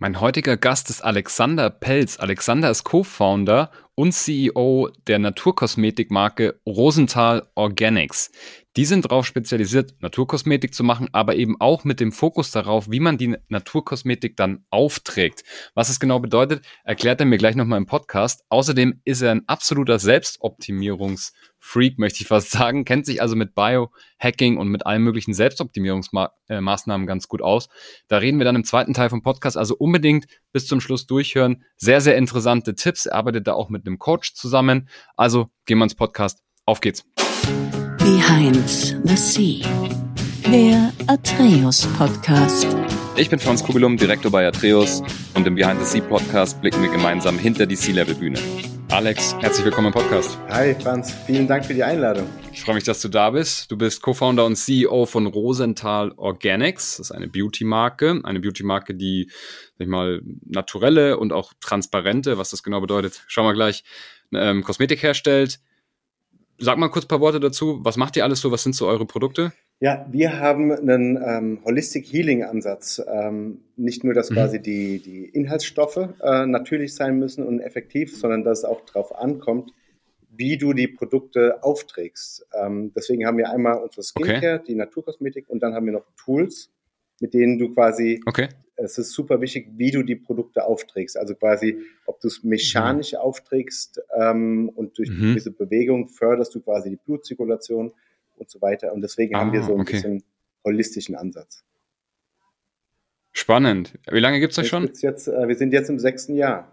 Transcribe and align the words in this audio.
Mein 0.00 0.20
heutiger 0.20 0.56
Gast 0.56 0.90
ist 0.90 1.00
Alexander 1.00 1.70
Pelz. 1.70 2.20
Alexander 2.20 2.70
ist 2.70 2.84
Co-Founder 2.84 3.72
und 3.96 4.12
CEO 4.12 4.90
der 5.08 5.18
Naturkosmetikmarke 5.18 6.60
Rosenthal 6.64 7.48
Organics. 7.56 8.30
Die 8.78 8.84
sind 8.84 9.04
darauf 9.04 9.26
spezialisiert, 9.26 10.00
Naturkosmetik 10.02 10.72
zu 10.72 10.84
machen, 10.84 11.08
aber 11.10 11.34
eben 11.34 11.60
auch 11.60 11.82
mit 11.82 11.98
dem 11.98 12.12
Fokus 12.12 12.52
darauf, 12.52 12.88
wie 12.88 13.00
man 13.00 13.18
die 13.18 13.36
Naturkosmetik 13.48 14.36
dann 14.36 14.64
aufträgt. 14.70 15.42
Was 15.74 15.88
es 15.88 15.98
genau 15.98 16.20
bedeutet, 16.20 16.64
erklärt 16.84 17.18
er 17.18 17.26
mir 17.26 17.38
gleich 17.38 17.56
nochmal 17.56 17.78
im 17.78 17.86
Podcast. 17.86 18.44
Außerdem 18.50 19.00
ist 19.04 19.20
er 19.20 19.32
ein 19.32 19.42
absoluter 19.48 19.98
Selbstoptimierungsfreak, 19.98 21.98
möchte 21.98 22.22
ich 22.22 22.28
fast 22.28 22.52
sagen, 22.52 22.84
kennt 22.84 23.06
sich 23.06 23.20
also 23.20 23.34
mit 23.34 23.56
Biohacking 23.56 24.58
und 24.58 24.68
mit 24.68 24.86
allen 24.86 25.02
möglichen 25.02 25.34
Selbstoptimierungsmaßnahmen 25.34 27.08
ganz 27.08 27.26
gut 27.26 27.42
aus. 27.42 27.68
Da 28.06 28.18
reden 28.18 28.38
wir 28.38 28.44
dann 28.44 28.54
im 28.54 28.62
zweiten 28.62 28.94
Teil 28.94 29.10
vom 29.10 29.24
Podcast, 29.24 29.56
also 29.56 29.74
unbedingt 29.76 30.26
bis 30.52 30.68
zum 30.68 30.80
Schluss 30.80 31.08
durchhören. 31.08 31.64
Sehr, 31.76 32.00
sehr 32.00 32.16
interessante 32.16 32.76
Tipps. 32.76 33.06
Er 33.06 33.16
arbeitet 33.16 33.48
da 33.48 33.54
auch 33.54 33.70
mit 33.70 33.88
einem 33.88 33.98
Coach 33.98 34.34
zusammen. 34.34 34.88
Also 35.16 35.48
gehen 35.66 35.78
wir 35.78 35.84
ins 35.84 35.96
Podcast. 35.96 36.44
Auf 36.64 36.80
geht's. 36.80 37.04
Behind 38.08 38.66
the 39.04 39.16
Sea, 39.16 39.60
der 40.50 40.94
Atreus 41.08 41.86
Podcast. 41.98 42.66
Ich 43.18 43.28
bin 43.28 43.38
Franz 43.38 43.62
Kugelum, 43.62 43.98
Direktor 43.98 44.32
bei 44.32 44.46
Atreus 44.46 45.02
und 45.34 45.46
im 45.46 45.56
Behind 45.56 45.78
the 45.78 45.84
Sea 45.84 46.00
Podcast 46.00 46.58
blicken 46.62 46.80
wir 46.80 46.90
gemeinsam 46.90 47.38
hinter 47.38 47.66
die 47.66 47.76
Sea-Level-Bühne. 47.76 48.38
Alex, 48.88 49.36
herzlich 49.40 49.66
willkommen 49.66 49.88
im 49.88 49.92
Podcast. 49.92 50.38
Hi 50.48 50.74
Franz, 50.74 51.12
vielen 51.26 51.46
Dank 51.46 51.66
für 51.66 51.74
die 51.74 51.84
Einladung. 51.84 52.26
Ich 52.50 52.62
freue 52.62 52.76
mich, 52.76 52.84
dass 52.84 53.02
du 53.02 53.10
da 53.10 53.28
bist. 53.28 53.70
Du 53.70 53.76
bist 53.76 54.00
Co-Founder 54.00 54.46
und 54.46 54.56
CEO 54.56 55.04
von 55.04 55.26
Rosenthal 55.26 56.12
Organics. 56.16 56.96
Das 56.96 57.10
ist 57.10 57.12
eine 57.12 57.28
Beauty-Marke, 57.28 58.22
eine 58.24 58.40
Beauty-Marke, 58.40 58.94
die, 58.94 59.30
sag 59.76 59.84
ich 59.84 59.90
mal, 59.90 60.22
naturelle 60.46 61.18
und 61.18 61.34
auch 61.34 61.52
transparente, 61.60 62.38
was 62.38 62.48
das 62.48 62.62
genau 62.62 62.80
bedeutet, 62.80 63.22
schauen 63.26 63.44
wir 63.44 63.52
gleich, 63.52 63.84
ähm, 64.32 64.64
Kosmetik 64.64 65.02
herstellt 65.02 65.60
sag 66.58 66.78
mal 66.78 66.88
kurz 66.88 67.04
ein 67.04 67.08
paar 67.08 67.20
Worte 67.20 67.40
dazu. 67.40 67.80
Was 67.82 67.96
macht 67.96 68.16
ihr 68.16 68.24
alles 68.24 68.40
so? 68.40 68.50
Was 68.50 68.62
sind 68.62 68.74
so 68.74 68.86
eure 68.86 69.06
Produkte? 69.06 69.52
Ja, 69.80 70.06
wir 70.10 70.40
haben 70.40 70.72
einen 70.72 71.16
ähm, 71.24 71.60
Holistic 71.64 72.12
Healing 72.12 72.42
Ansatz. 72.42 73.00
Ähm, 73.06 73.60
nicht 73.76 74.02
nur, 74.02 74.12
dass 74.12 74.30
mhm. 74.30 74.34
quasi 74.34 74.60
die, 74.60 75.00
die 75.00 75.24
Inhaltsstoffe 75.26 76.08
äh, 76.20 76.46
natürlich 76.46 76.94
sein 76.94 77.18
müssen 77.18 77.46
und 77.46 77.60
effektiv, 77.60 78.16
sondern 78.16 78.42
dass 78.42 78.58
es 78.58 78.64
auch 78.64 78.80
darauf 78.86 79.14
ankommt, 79.14 79.70
wie 80.30 80.56
du 80.58 80.72
die 80.72 80.88
Produkte 80.88 81.62
aufträgst. 81.62 82.46
Ähm, 82.54 82.92
deswegen 82.94 83.24
haben 83.24 83.38
wir 83.38 83.50
einmal 83.50 83.78
unsere 83.78 84.02
Skincare, 84.02 84.56
okay. 84.56 84.64
die 84.66 84.74
Naturkosmetik 84.74 85.48
und 85.48 85.62
dann 85.62 85.74
haben 85.74 85.86
wir 85.86 85.92
noch 85.92 86.06
Tools, 86.16 86.70
mit 87.20 87.34
denen 87.34 87.58
du 87.58 87.74
quasi 87.74 88.20
okay 88.26 88.48
es 88.78 88.96
ist 88.96 89.12
super 89.12 89.40
wichtig, 89.40 89.68
wie 89.76 89.90
du 89.90 90.02
die 90.02 90.16
Produkte 90.16 90.64
aufträgst. 90.64 91.16
Also 91.16 91.34
quasi, 91.34 91.82
ob 92.06 92.20
du 92.20 92.28
es 92.28 92.44
mechanisch 92.44 93.12
mhm. 93.12 93.18
aufträgst 93.18 94.00
ähm, 94.16 94.70
und 94.74 94.98
durch 94.98 95.10
mhm. 95.10 95.34
diese 95.34 95.50
Bewegung 95.50 96.08
förderst 96.08 96.54
du 96.54 96.60
quasi 96.60 96.90
die 96.90 96.96
Blutzirkulation 96.96 97.92
und 98.36 98.50
so 98.50 98.60
weiter. 98.62 98.92
Und 98.92 99.02
deswegen 99.02 99.34
ah, 99.34 99.40
haben 99.40 99.52
wir 99.52 99.62
ah, 99.62 99.66
so 99.66 99.74
ein 99.74 99.80
okay. 99.80 99.94
bisschen 99.94 100.22
holistischen 100.64 101.16
Ansatz. 101.16 101.64
Spannend. 103.32 103.98
Wie 104.10 104.20
lange 104.20 104.40
gibt 104.40 104.52
es 104.52 104.58
euch 104.58 104.68
schon? 104.68 104.90
Jetzt, 105.00 105.28
äh, 105.28 105.48
wir 105.48 105.56
sind 105.56 105.72
jetzt 105.72 105.90
im 105.90 105.98
sechsten 105.98 106.34
Jahr. 106.34 106.72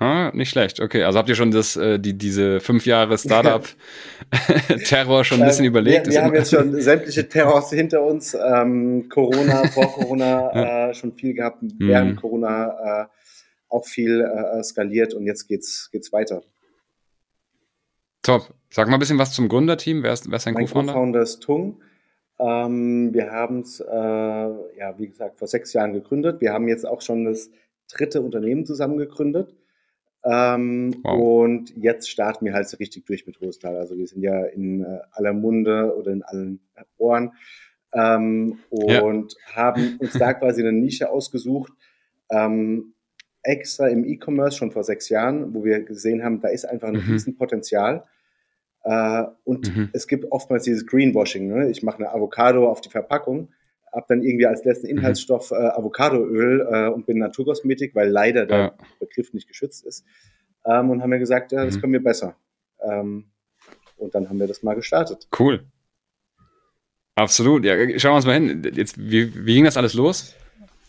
Ah, 0.00 0.30
nicht 0.32 0.50
schlecht. 0.50 0.78
Okay, 0.78 1.02
also 1.02 1.18
habt 1.18 1.28
ihr 1.28 1.34
schon 1.34 1.50
das, 1.50 1.74
äh, 1.76 1.98
die, 1.98 2.16
diese 2.16 2.60
fünf 2.60 2.86
Jahre 2.86 3.18
Startup-Terror 3.18 5.24
schon 5.24 5.42
ein 5.42 5.48
bisschen 5.48 5.64
überlegt? 5.64 6.06
Wir, 6.06 6.12
wir 6.12 6.22
haben 6.22 6.34
jetzt 6.34 6.50
schon 6.52 6.80
sämtliche 6.80 7.28
Terrors 7.28 7.70
hinter 7.70 8.04
uns. 8.04 8.32
Ähm, 8.34 9.08
Corona, 9.08 9.66
vor 9.68 9.92
Corona 9.92 10.90
äh, 10.90 10.94
schon 10.94 11.14
viel 11.14 11.34
gehabt, 11.34 11.64
während 11.78 12.12
mhm. 12.12 12.16
Corona 12.16 13.02
äh, 13.02 13.06
auch 13.68 13.86
viel 13.86 14.20
äh, 14.20 14.62
skaliert 14.62 15.14
und 15.14 15.26
jetzt 15.26 15.48
geht's, 15.48 15.90
geht's 15.90 16.12
weiter. 16.12 16.44
Top. 18.22 18.54
Sag 18.70 18.86
mal 18.86 18.94
ein 18.94 19.00
bisschen 19.00 19.18
was 19.18 19.32
zum 19.32 19.48
Gründerteam. 19.48 20.04
Wer 20.04 20.12
ist, 20.12 20.30
wer 20.30 20.36
ist 20.36 20.46
dein 20.46 20.54
Co-Founder? 20.54 20.92
Co-Founder 20.92 21.22
ist 21.22 21.40
Tung. 21.40 21.80
Ähm, 22.38 23.12
wir 23.12 23.32
haben 23.32 23.62
es, 23.62 23.80
äh, 23.80 23.92
ja, 23.92 24.96
wie 24.96 25.08
gesagt, 25.08 25.38
vor 25.38 25.48
sechs 25.48 25.72
Jahren 25.72 25.92
gegründet. 25.92 26.40
Wir 26.40 26.52
haben 26.52 26.68
jetzt 26.68 26.86
auch 26.86 27.00
schon 27.00 27.24
das 27.24 27.50
dritte 27.90 28.20
Unternehmen 28.20 28.64
zusammen 28.64 28.98
gegründet. 28.98 29.56
Ähm, 30.24 30.96
wow. 31.02 31.44
Und 31.44 31.76
jetzt 31.76 32.10
starten 32.10 32.44
wir 32.44 32.54
halt 32.54 32.68
so 32.68 32.76
richtig 32.76 33.06
durch 33.06 33.26
mit 33.26 33.40
Rostal. 33.40 33.76
Also 33.76 33.96
wir 33.96 34.06
sind 34.06 34.22
ja 34.22 34.44
in 34.46 34.82
äh, 34.84 34.98
aller 35.12 35.32
Munde 35.32 35.96
oder 35.96 36.12
in 36.12 36.22
allen 36.22 36.60
Ohren 36.98 37.32
ähm, 37.92 38.58
und 38.70 39.32
ja. 39.32 39.54
haben 39.54 39.96
uns 39.98 40.12
da 40.12 40.32
quasi 40.34 40.62
eine 40.62 40.72
Nische 40.72 41.10
ausgesucht, 41.10 41.72
ähm, 42.30 42.94
extra 43.42 43.88
im 43.88 44.04
E-Commerce 44.04 44.58
schon 44.58 44.72
vor 44.72 44.84
sechs 44.84 45.08
Jahren, 45.08 45.54
wo 45.54 45.64
wir 45.64 45.82
gesehen 45.82 46.22
haben, 46.22 46.40
da 46.40 46.48
ist 46.48 46.64
einfach 46.64 46.88
ein 46.88 46.94
mhm. 46.94 47.12
Riesenpotenzial. 47.12 48.04
Äh, 48.84 49.24
und 49.44 49.74
mhm. 49.74 49.90
es 49.92 50.06
gibt 50.06 50.30
oftmals 50.30 50.64
dieses 50.64 50.86
Greenwashing. 50.86 51.48
Ne? 51.48 51.70
Ich 51.70 51.82
mache 51.82 51.98
eine 51.98 52.10
Avocado 52.10 52.68
auf 52.68 52.80
die 52.80 52.90
Verpackung 52.90 53.48
habe 53.92 54.06
dann 54.08 54.22
irgendwie 54.22 54.46
als 54.46 54.64
letzten 54.64 54.86
mhm. 54.86 54.98
Inhaltsstoff 54.98 55.50
äh, 55.50 55.54
Avocadoöl 55.54 56.66
äh, 56.70 56.88
und 56.88 57.06
bin 57.06 57.18
Naturkosmetik, 57.18 57.94
weil 57.94 58.08
leider 58.08 58.46
der 58.46 58.58
ja. 58.58 58.74
Begriff 59.00 59.32
nicht 59.32 59.48
geschützt 59.48 59.84
ist. 59.86 60.04
Ähm, 60.66 60.90
und 60.90 61.02
haben 61.02 61.10
mir 61.10 61.18
gesagt, 61.18 61.52
ja, 61.52 61.64
das 61.64 61.76
mhm. 61.76 61.80
können 61.80 61.92
wir 61.94 62.02
besser. 62.02 62.36
Ähm, 62.82 63.24
und 63.96 64.14
dann 64.14 64.28
haben 64.28 64.38
wir 64.38 64.46
das 64.46 64.62
mal 64.62 64.74
gestartet. 64.74 65.28
Cool. 65.38 65.64
Absolut. 67.14 67.64
Ja, 67.64 67.74
schauen 67.98 68.12
wir 68.12 68.16
uns 68.16 68.26
mal 68.26 68.34
hin. 68.34 68.62
Jetzt, 68.74 68.98
wie, 68.98 69.44
wie 69.44 69.54
ging 69.54 69.64
das 69.64 69.76
alles 69.76 69.94
los? 69.94 70.34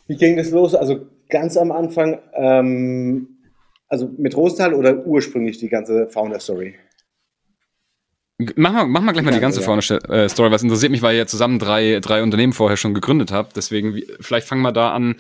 Wie 0.08 0.16
ging 0.16 0.38
das 0.38 0.52
los? 0.52 0.76
Also 0.76 1.08
ganz 1.28 1.58
am 1.58 1.72
Anfang, 1.72 2.20
ähm, 2.34 3.40
also 3.88 4.12
mit 4.18 4.38
Rostal 4.38 4.74
oder 4.74 5.06
ursprünglich 5.06 5.58
die 5.58 5.70
ganze 5.70 6.08
Founder-Story? 6.10 6.76
Mach 8.56 8.72
mal, 8.72 8.86
mach 8.88 9.02
mal 9.02 9.12
gleich 9.12 9.26
mal 9.26 9.34
die 9.34 9.42
ganze 9.42 9.60
ja. 9.60 9.66
vorne 9.66 9.82
äh, 9.82 10.30
Story, 10.30 10.50
was 10.50 10.64
interessiert 10.64 10.92
mich, 10.92 11.02
weil 11.02 11.18
ihr 11.18 11.28
zusammen 11.28 11.60
drei, 11.60 12.00
drei 12.00 12.24
Unternehmen 12.24 12.54
vorher 12.54 12.78
schon 12.78 12.94
gegründet 12.94 13.34
habt. 13.34 13.58
Deswegen, 13.58 13.96
wie, 13.96 14.08
vielleicht 14.22 14.48
fangen 14.48 14.62
wir 14.62 14.72
da 14.72 14.94
an. 14.94 15.16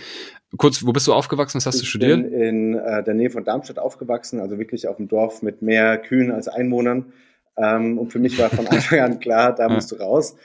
Kurz, 0.57 0.85
wo 0.85 0.93
bist 0.93 1.05
du 1.05 1.13
aufgewachsen? 1.13 1.57
Was 1.57 1.65
hast 1.65 1.75
ich 1.75 1.81
du 1.81 1.87
studiert? 1.87 2.19
Ich 2.19 2.31
bin 2.31 2.41
in 2.41 2.73
äh, 2.75 3.03
der 3.03 3.13
Nähe 3.13 3.29
von 3.29 3.43
Darmstadt 3.43 3.77
aufgewachsen, 3.77 4.39
also 4.39 4.57
wirklich 4.57 4.87
auf 4.87 4.95
dem 4.95 5.09
Dorf 5.09 5.41
mit 5.41 5.61
mehr 5.61 5.97
Kühen 5.97 6.31
als 6.31 6.47
Einwohnern. 6.47 7.11
Ähm, 7.57 7.97
und 7.97 8.13
für 8.13 8.19
mich 8.19 8.39
war 8.39 8.49
von 8.49 8.67
Anfang 8.69 8.99
an 8.99 9.19
klar, 9.19 9.53
da 9.53 9.67
musst 9.67 9.91
du 9.91 9.97
raus. 9.97 10.37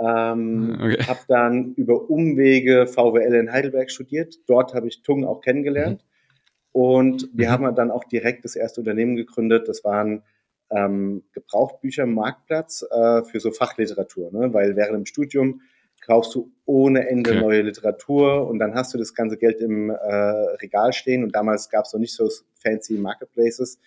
Ähm, 0.00 0.76
okay. 0.80 0.98
Habe 1.06 1.20
dann 1.28 1.74
über 1.74 2.10
Umwege 2.10 2.88
VWL 2.88 3.34
in 3.34 3.52
Heidelberg 3.52 3.92
studiert. 3.92 4.34
Dort 4.48 4.74
habe 4.74 4.88
ich 4.88 5.02
Tung 5.02 5.24
auch 5.24 5.40
kennengelernt. 5.40 6.02
Mhm. 6.02 6.80
Und 6.80 7.28
wir 7.32 7.48
mhm. 7.48 7.52
haben 7.52 7.74
dann 7.76 7.92
auch 7.92 8.04
direkt 8.04 8.44
das 8.44 8.56
erste 8.56 8.80
Unternehmen 8.80 9.14
gegründet. 9.14 9.68
Das 9.68 9.84
waren 9.84 10.22
ähm, 10.70 11.24
Gebrauchtbücher 11.32 12.04
im 12.04 12.14
Marktplatz 12.14 12.84
äh, 12.90 13.22
für 13.24 13.40
so 13.40 13.50
Fachliteratur, 13.50 14.30
ne? 14.32 14.52
weil 14.52 14.76
während 14.76 14.94
dem 14.94 15.06
Studium 15.06 15.62
kaufst 16.00 16.34
du 16.34 16.52
ohne 16.64 17.08
Ende 17.08 17.30
okay. 17.30 17.40
neue 17.40 17.62
Literatur 17.62 18.46
und 18.48 18.58
dann 18.58 18.74
hast 18.74 18.94
du 18.94 18.98
das 18.98 19.14
ganze 19.14 19.36
Geld 19.36 19.60
im 19.60 19.90
äh, 19.90 19.94
Regal 19.94 20.92
stehen 20.92 21.24
und 21.24 21.34
damals 21.34 21.70
gab 21.70 21.84
es 21.84 21.92
noch 21.92 22.00
nicht 22.00 22.14
so 22.14 22.28
fancy 22.62 22.94
Marketplaces, 22.94 23.78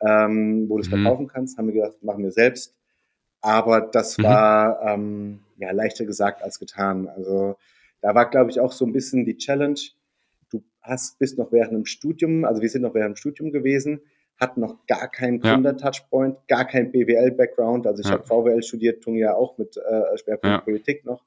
ähm, 0.00 0.68
wo 0.68 0.76
du 0.76 0.82
es 0.82 0.90
mhm. 0.90 1.02
verkaufen 1.02 1.28
kannst, 1.28 1.58
haben 1.58 1.66
wir 1.66 1.74
gedacht, 1.74 2.02
machen 2.02 2.22
wir 2.22 2.32
selbst. 2.32 2.74
Aber 3.40 3.80
das 3.80 4.18
mhm. 4.18 4.22
war 4.24 4.82
ähm, 4.82 5.40
ja 5.58 5.70
leichter 5.70 6.04
gesagt 6.04 6.42
als 6.42 6.58
getan. 6.58 7.08
Also 7.08 7.56
da 8.00 8.14
war, 8.14 8.30
glaube 8.30 8.50
ich, 8.50 8.60
auch 8.60 8.72
so 8.72 8.84
ein 8.84 8.92
bisschen 8.92 9.24
die 9.24 9.36
Challenge. 9.36 9.78
Du 10.50 10.62
hast 10.80 11.18
bist 11.18 11.38
noch 11.38 11.52
während 11.52 11.72
dem 11.72 11.86
Studium, 11.86 12.44
also 12.44 12.62
wir 12.62 12.68
sind 12.68 12.82
noch 12.82 12.94
während 12.94 13.16
dem 13.16 13.16
Studium 13.16 13.52
gewesen 13.52 14.00
hat 14.38 14.56
noch 14.56 14.86
gar 14.86 15.08
keinen 15.08 15.40
Gründer-Touchpoint, 15.40 16.36
gar 16.46 16.64
kein 16.64 16.92
BWL-Background. 16.92 17.86
Also 17.86 18.00
ich 18.00 18.06
ja. 18.06 18.12
habe 18.12 18.24
VWL 18.24 18.62
studiert, 18.62 19.02
tun 19.02 19.16
ja 19.16 19.34
auch 19.34 19.58
mit 19.58 19.76
äh, 19.76 20.16
Schwerpunkt 20.18 20.44
ja. 20.44 20.60
Politik 20.60 21.04
noch. 21.04 21.24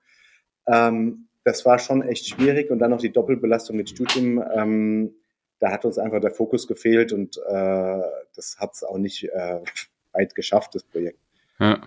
Ähm, 0.67 1.27
das 1.43 1.65
war 1.65 1.79
schon 1.79 2.03
echt 2.03 2.27
schwierig 2.27 2.71
und 2.71 2.79
dann 2.79 2.91
noch 2.91 3.01
die 3.01 3.11
Doppelbelastung 3.11 3.75
mit 3.75 3.89
Studium. 3.89 4.43
Ähm, 4.53 5.15
da 5.59 5.71
hat 5.71 5.85
uns 5.85 5.97
einfach 5.97 6.21
der 6.21 6.31
Fokus 6.31 6.67
gefehlt 6.67 7.11
und 7.11 7.37
äh, 7.37 8.01
das 8.35 8.57
hat 8.59 8.73
es 8.73 8.83
auch 8.83 8.97
nicht 8.97 9.25
äh, 9.25 9.59
weit 10.13 10.33
geschafft, 10.35 10.75
das 10.75 10.83
Projekt. 10.83 11.19
Ja. 11.59 11.81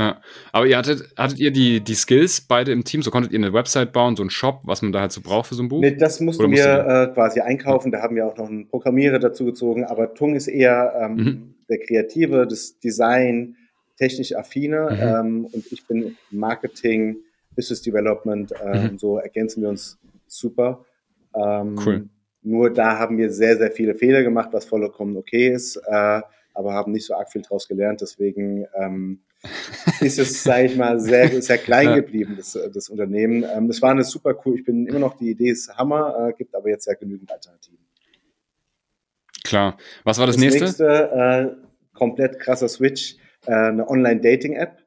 Ja. 0.00 0.18
Aber 0.52 0.66
ihr 0.66 0.78
hattet, 0.78 1.12
hattet 1.14 1.38
ihr 1.38 1.50
die, 1.50 1.82
die 1.82 1.94
Skills 1.94 2.40
beide 2.40 2.72
im 2.72 2.84
Team? 2.84 3.02
So 3.02 3.10
konntet 3.10 3.32
ihr 3.32 3.38
eine 3.38 3.52
Website 3.52 3.92
bauen, 3.92 4.16
so 4.16 4.22
einen 4.22 4.30
Shop, 4.30 4.62
was 4.64 4.80
man 4.80 4.92
da 4.92 5.00
halt 5.02 5.12
so 5.12 5.20
braucht 5.20 5.48
für 5.48 5.54
so 5.54 5.62
ein 5.62 5.68
Buch? 5.68 5.82
Nee, 5.82 5.94
das 5.94 6.20
mussten 6.20 6.50
wir 6.50 6.86
äh, 6.86 7.12
quasi 7.12 7.40
einkaufen. 7.40 7.92
Da 7.92 8.00
haben 8.00 8.16
wir 8.16 8.26
auch 8.26 8.36
noch 8.38 8.48
einen 8.48 8.66
Programmierer 8.66 9.18
dazu 9.18 9.44
gezogen. 9.44 9.84
Aber 9.84 10.14
Tung 10.14 10.34
ist 10.34 10.48
eher 10.48 10.94
ähm, 10.98 11.14
mhm. 11.16 11.54
der 11.68 11.80
Kreative, 11.80 12.46
das 12.46 12.78
Design, 12.78 13.56
technisch 13.98 14.34
affine. 14.34 14.88
Mhm. 14.90 14.98
Ähm, 15.02 15.48
und 15.52 15.70
ich 15.70 15.86
bin 15.86 16.16
Marketing, 16.30 17.18
Business 17.54 17.82
Development. 17.82 18.54
Ähm, 18.64 18.92
mhm. 18.92 18.98
So 18.98 19.18
ergänzen 19.18 19.60
wir 19.60 19.68
uns 19.68 19.98
super. 20.26 20.82
Ähm, 21.36 21.78
cool. 21.84 22.08
Nur 22.42 22.72
da 22.72 22.98
haben 22.98 23.18
wir 23.18 23.30
sehr, 23.30 23.58
sehr 23.58 23.70
viele 23.70 23.94
Fehler 23.94 24.22
gemacht, 24.22 24.48
was 24.52 24.64
vollkommen 24.64 25.18
okay 25.18 25.52
ist. 25.52 25.76
Äh, 25.76 26.22
aber 26.54 26.74
haben 26.74 26.92
nicht 26.92 27.06
so 27.06 27.14
arg 27.14 27.30
viel 27.30 27.42
draus 27.42 27.68
gelernt. 27.68 28.00
Deswegen 28.00 28.66
ähm, 28.74 29.20
ist 30.00 30.18
es, 30.18 30.42
sage 30.42 30.66
ich 30.66 30.76
mal, 30.76 31.00
sehr, 31.00 31.40
sehr 31.42 31.58
klein 31.58 31.94
geblieben, 31.94 32.34
das, 32.36 32.58
das 32.72 32.88
Unternehmen. 32.88 33.44
Ähm, 33.44 33.68
das 33.68 33.80
war 33.82 33.90
eine 33.90 34.04
super 34.04 34.34
cool. 34.44 34.56
Ich 34.56 34.64
bin 34.64 34.86
immer 34.86 34.98
noch, 34.98 35.16
die 35.16 35.30
Idee 35.30 35.50
ist 35.50 35.76
Hammer, 35.76 36.28
äh, 36.28 36.32
gibt 36.32 36.54
aber 36.54 36.68
jetzt 36.68 36.86
ja 36.86 36.94
genügend 36.94 37.30
Alternativen. 37.32 37.78
Klar. 39.44 39.76
Was 40.04 40.18
war 40.18 40.26
das, 40.26 40.36
das 40.36 40.44
nächste? 40.44 40.64
nächste 40.64 40.84
äh, 40.84 41.96
komplett 41.96 42.38
krasser 42.38 42.68
Switch, 42.68 43.16
äh, 43.46 43.52
eine 43.52 43.88
Online-Dating-App. 43.88 44.78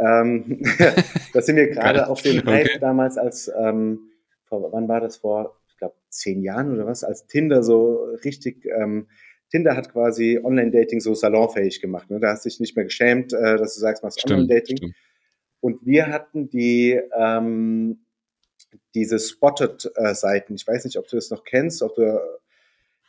Ähm, 0.00 0.62
da 1.32 1.42
sind 1.42 1.56
wir 1.56 1.68
gerade 1.68 2.08
auf 2.08 2.22
den 2.22 2.44
Hype 2.44 2.66
okay. 2.66 2.78
damals 2.80 3.18
als, 3.18 3.50
ähm, 3.56 4.10
vor, 4.46 4.72
wann 4.72 4.88
war 4.88 5.00
das 5.00 5.18
vor, 5.18 5.60
ich 5.68 5.76
glaube, 5.76 5.94
zehn 6.08 6.42
Jahren 6.42 6.72
oder 6.72 6.86
was, 6.86 7.04
als 7.04 7.26
Tinder 7.26 7.62
so 7.62 8.04
richtig 8.24 8.66
ähm, 8.66 9.08
Tinder 9.54 9.76
hat 9.76 9.92
quasi 9.92 10.40
Online-Dating 10.42 10.98
so 10.98 11.14
salonfähig 11.14 11.80
gemacht. 11.80 12.10
Ne? 12.10 12.18
Da 12.18 12.30
hast 12.32 12.44
du 12.44 12.48
dich 12.48 12.58
nicht 12.58 12.74
mehr 12.74 12.86
geschämt, 12.86 13.32
äh, 13.32 13.56
dass 13.56 13.76
du 13.76 13.80
sagst, 13.80 14.02
machst 14.02 14.24
Online-Dating. 14.28 14.92
Und 15.60 15.86
wir 15.86 16.08
hatten 16.08 16.50
die 16.50 17.00
ähm, 17.16 18.04
diese 18.96 19.20
Spotted-Seiten. 19.20 20.54
Äh, 20.54 20.56
ich 20.56 20.66
weiß 20.66 20.84
nicht, 20.84 20.98
ob 20.98 21.06
du 21.06 21.14
das 21.14 21.30
noch 21.30 21.44
kennst, 21.44 21.82
ob 21.82 21.94
du 21.94 22.20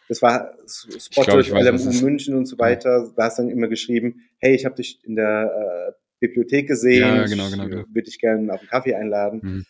das 0.08 0.22
war 0.22 0.56
Spotted, 0.68 1.50
LMU 1.50 1.92
München 2.04 2.36
und 2.36 2.46
so 2.46 2.60
weiter. 2.60 3.12
Da 3.16 3.24
hast 3.24 3.40
du 3.40 3.42
dann 3.42 3.50
immer 3.50 3.68
geschrieben, 3.68 4.22
hey, 4.38 4.54
ich 4.54 4.66
habe 4.66 4.76
dich 4.76 5.00
in 5.04 5.16
der 5.16 5.90
äh, 5.90 5.94
Bibliothek 6.20 6.68
gesehen, 6.68 7.02
ja, 7.02 7.26
genau, 7.26 7.50
genau, 7.50 7.68
genau. 7.68 7.84
würde 7.88 8.04
dich 8.04 8.20
gerne 8.20 8.54
auf 8.54 8.60
einen 8.60 8.70
Kaffee 8.70 8.94
einladen. 8.94 9.40
Mhm. 9.42 9.66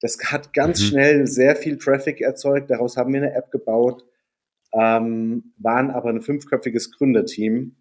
Das 0.00 0.18
hat 0.32 0.52
ganz 0.52 0.80
mhm. 0.80 0.86
schnell 0.86 1.26
sehr 1.28 1.54
viel 1.54 1.78
Traffic 1.78 2.20
erzeugt. 2.20 2.72
Daraus 2.72 2.96
haben 2.96 3.12
wir 3.12 3.22
eine 3.22 3.34
App 3.34 3.52
gebaut 3.52 4.04
ähm, 4.72 5.52
waren 5.58 5.90
aber 5.90 6.10
ein 6.10 6.22
fünfköpfiges 6.22 6.92
Gründerteam. 6.92 7.76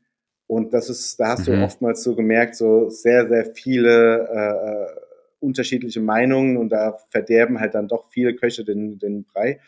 Und 0.47 0.73
das 0.73 0.89
ist, 0.89 1.19
da 1.19 1.29
hast 1.29 1.47
mhm. 1.47 1.53
du 1.53 1.63
oftmals 1.63 2.03
so 2.03 2.15
gemerkt, 2.15 2.55
so 2.55 2.89
sehr, 2.89 3.27
sehr 3.27 3.45
viele 3.45 4.27
äh, 4.27 4.99
unterschiedliche 5.39 6.01
Meinungen 6.01 6.57
und 6.57 6.69
da 6.69 6.97
verderben 7.09 7.59
halt 7.59 7.73
dann 7.73 7.87
doch 7.87 8.09
viele 8.09 8.35
Köche 8.35 8.63
den, 8.63 8.99
den 8.99 9.23
Brei. 9.23 9.59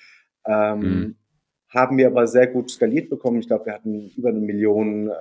Ähm, 0.46 0.80
mhm. 0.80 1.16
Haben 1.70 1.98
wir 1.98 2.08
aber 2.08 2.28
sehr 2.28 2.48
gut 2.48 2.70
skaliert 2.70 3.10
bekommen. 3.10 3.40
Ich 3.40 3.48
glaube, 3.48 3.66
wir 3.66 3.74
hatten 3.74 4.10
über 4.16 4.30
eine 4.30 4.40
Million 4.40 5.10
äh, 5.10 5.14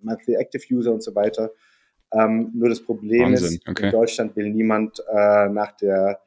Monthly 0.00 0.34
Active 0.34 0.62
User 0.74 0.92
und 0.92 1.02
so 1.02 1.14
weiter. 1.14 1.52
Ähm, 2.12 2.50
nur 2.54 2.68
das 2.68 2.82
Problem 2.82 3.32
Wahnsinn. 3.32 3.58
ist, 3.58 3.68
okay. 3.68 3.86
in 3.86 3.92
Deutschland 3.92 4.36
will 4.36 4.50
niemand 4.50 5.02
äh, 5.12 5.48
nach 5.48 5.72
der 5.72 6.20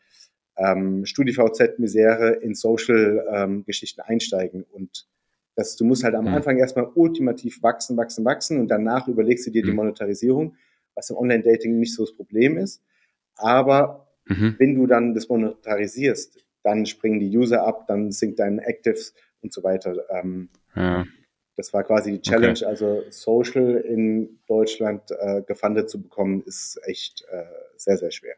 ähm, 0.59 1.05
StudiVZ-Misere 1.05 2.33
in 2.41 2.53
Social-Geschichten 2.53 4.01
ähm, 4.01 4.07
einsteigen. 4.07 4.63
Und 4.63 5.07
das, 5.55 5.75
du 5.75 5.85
musst 5.85 6.03
halt 6.03 6.15
am 6.15 6.25
mhm. 6.25 6.33
Anfang 6.35 6.57
erstmal 6.57 6.89
ultimativ 6.93 7.63
wachsen, 7.63 7.97
wachsen, 7.97 8.25
wachsen 8.25 8.59
und 8.59 8.67
danach 8.67 9.07
überlegst 9.07 9.47
du 9.47 9.51
dir 9.51 9.63
die 9.63 9.71
mhm. 9.71 9.77
Monetarisierung, 9.77 10.55
was 10.95 11.09
im 11.09 11.17
Online-Dating 11.17 11.79
nicht 11.79 11.95
so 11.95 12.03
das 12.03 12.15
Problem 12.15 12.57
ist. 12.57 12.83
Aber 13.35 14.07
mhm. 14.25 14.55
wenn 14.57 14.75
du 14.75 14.85
dann 14.85 15.13
das 15.13 15.29
monetarisierst, 15.29 16.45
dann 16.63 16.85
springen 16.85 17.19
die 17.19 17.35
User 17.35 17.65
ab, 17.65 17.87
dann 17.87 18.11
sinkt 18.11 18.39
dein 18.39 18.59
Actives 18.59 19.13
und 19.41 19.53
so 19.53 19.63
weiter. 19.63 19.95
Ähm, 20.09 20.49
ja. 20.75 21.05
Das 21.55 21.73
war 21.73 21.83
quasi 21.83 22.11
die 22.11 22.21
Challenge. 22.21 22.53
Okay. 22.53 22.65
Also 22.65 23.03
Social 23.09 23.75
in 23.75 24.39
Deutschland 24.47 25.03
äh, 25.11 25.41
gefundet 25.41 25.89
zu 25.89 26.01
bekommen, 26.01 26.41
ist 26.45 26.79
echt 26.83 27.25
äh, 27.31 27.43
sehr, 27.75 27.97
sehr 27.97 28.11
schwer. 28.11 28.35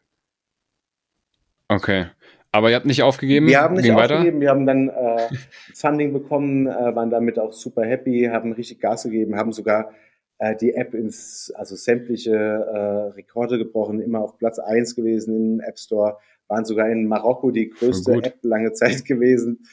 Okay. 1.72 2.08
Aber 2.52 2.70
ihr 2.70 2.76
habt 2.76 2.86
nicht 2.86 3.02
aufgegeben? 3.02 3.48
Wir 3.48 3.62
haben 3.62 3.76
nicht 3.76 3.86
Ging 3.86 3.94
aufgegeben. 3.94 4.26
Weiter? 4.26 4.42
Wir 4.42 4.50
haben 4.50 4.66
dann 4.66 4.90
äh, 4.90 5.30
Funding 5.74 6.12
bekommen, 6.12 6.68
äh, 6.68 6.94
waren 6.96 7.10
damit 7.10 7.40
auch 7.40 7.54
super 7.54 7.86
happy, 7.86 8.30
haben 8.30 8.52
richtig 8.52 8.82
Gas 8.82 9.04
gegeben, 9.04 9.38
haben 9.38 9.54
sogar 9.54 9.94
äh, 10.40 10.54
die 10.58 10.74
App 10.74 10.94
ins, 10.94 11.50
also 11.56 11.78
sämtliche 11.78 12.36
äh, 12.36 13.14
Rekorde 13.16 13.58
gebrochen, 13.58 14.02
immer 14.02 14.20
auf 14.20 14.38
Platz 14.38 14.60
eins 14.60 14.96
gewesen 14.96 15.54
im 15.54 15.60
App 15.62 15.80
Store, 15.80 16.18
waren 16.50 16.66
sogar 16.66 16.90
in 16.90 17.08
Marokko 17.08 17.52
die 17.52 17.70
größte 17.70 18.16
App 18.16 18.40
lange 18.42 18.74
Zeit 18.74 19.06
gewesen. 19.06 19.66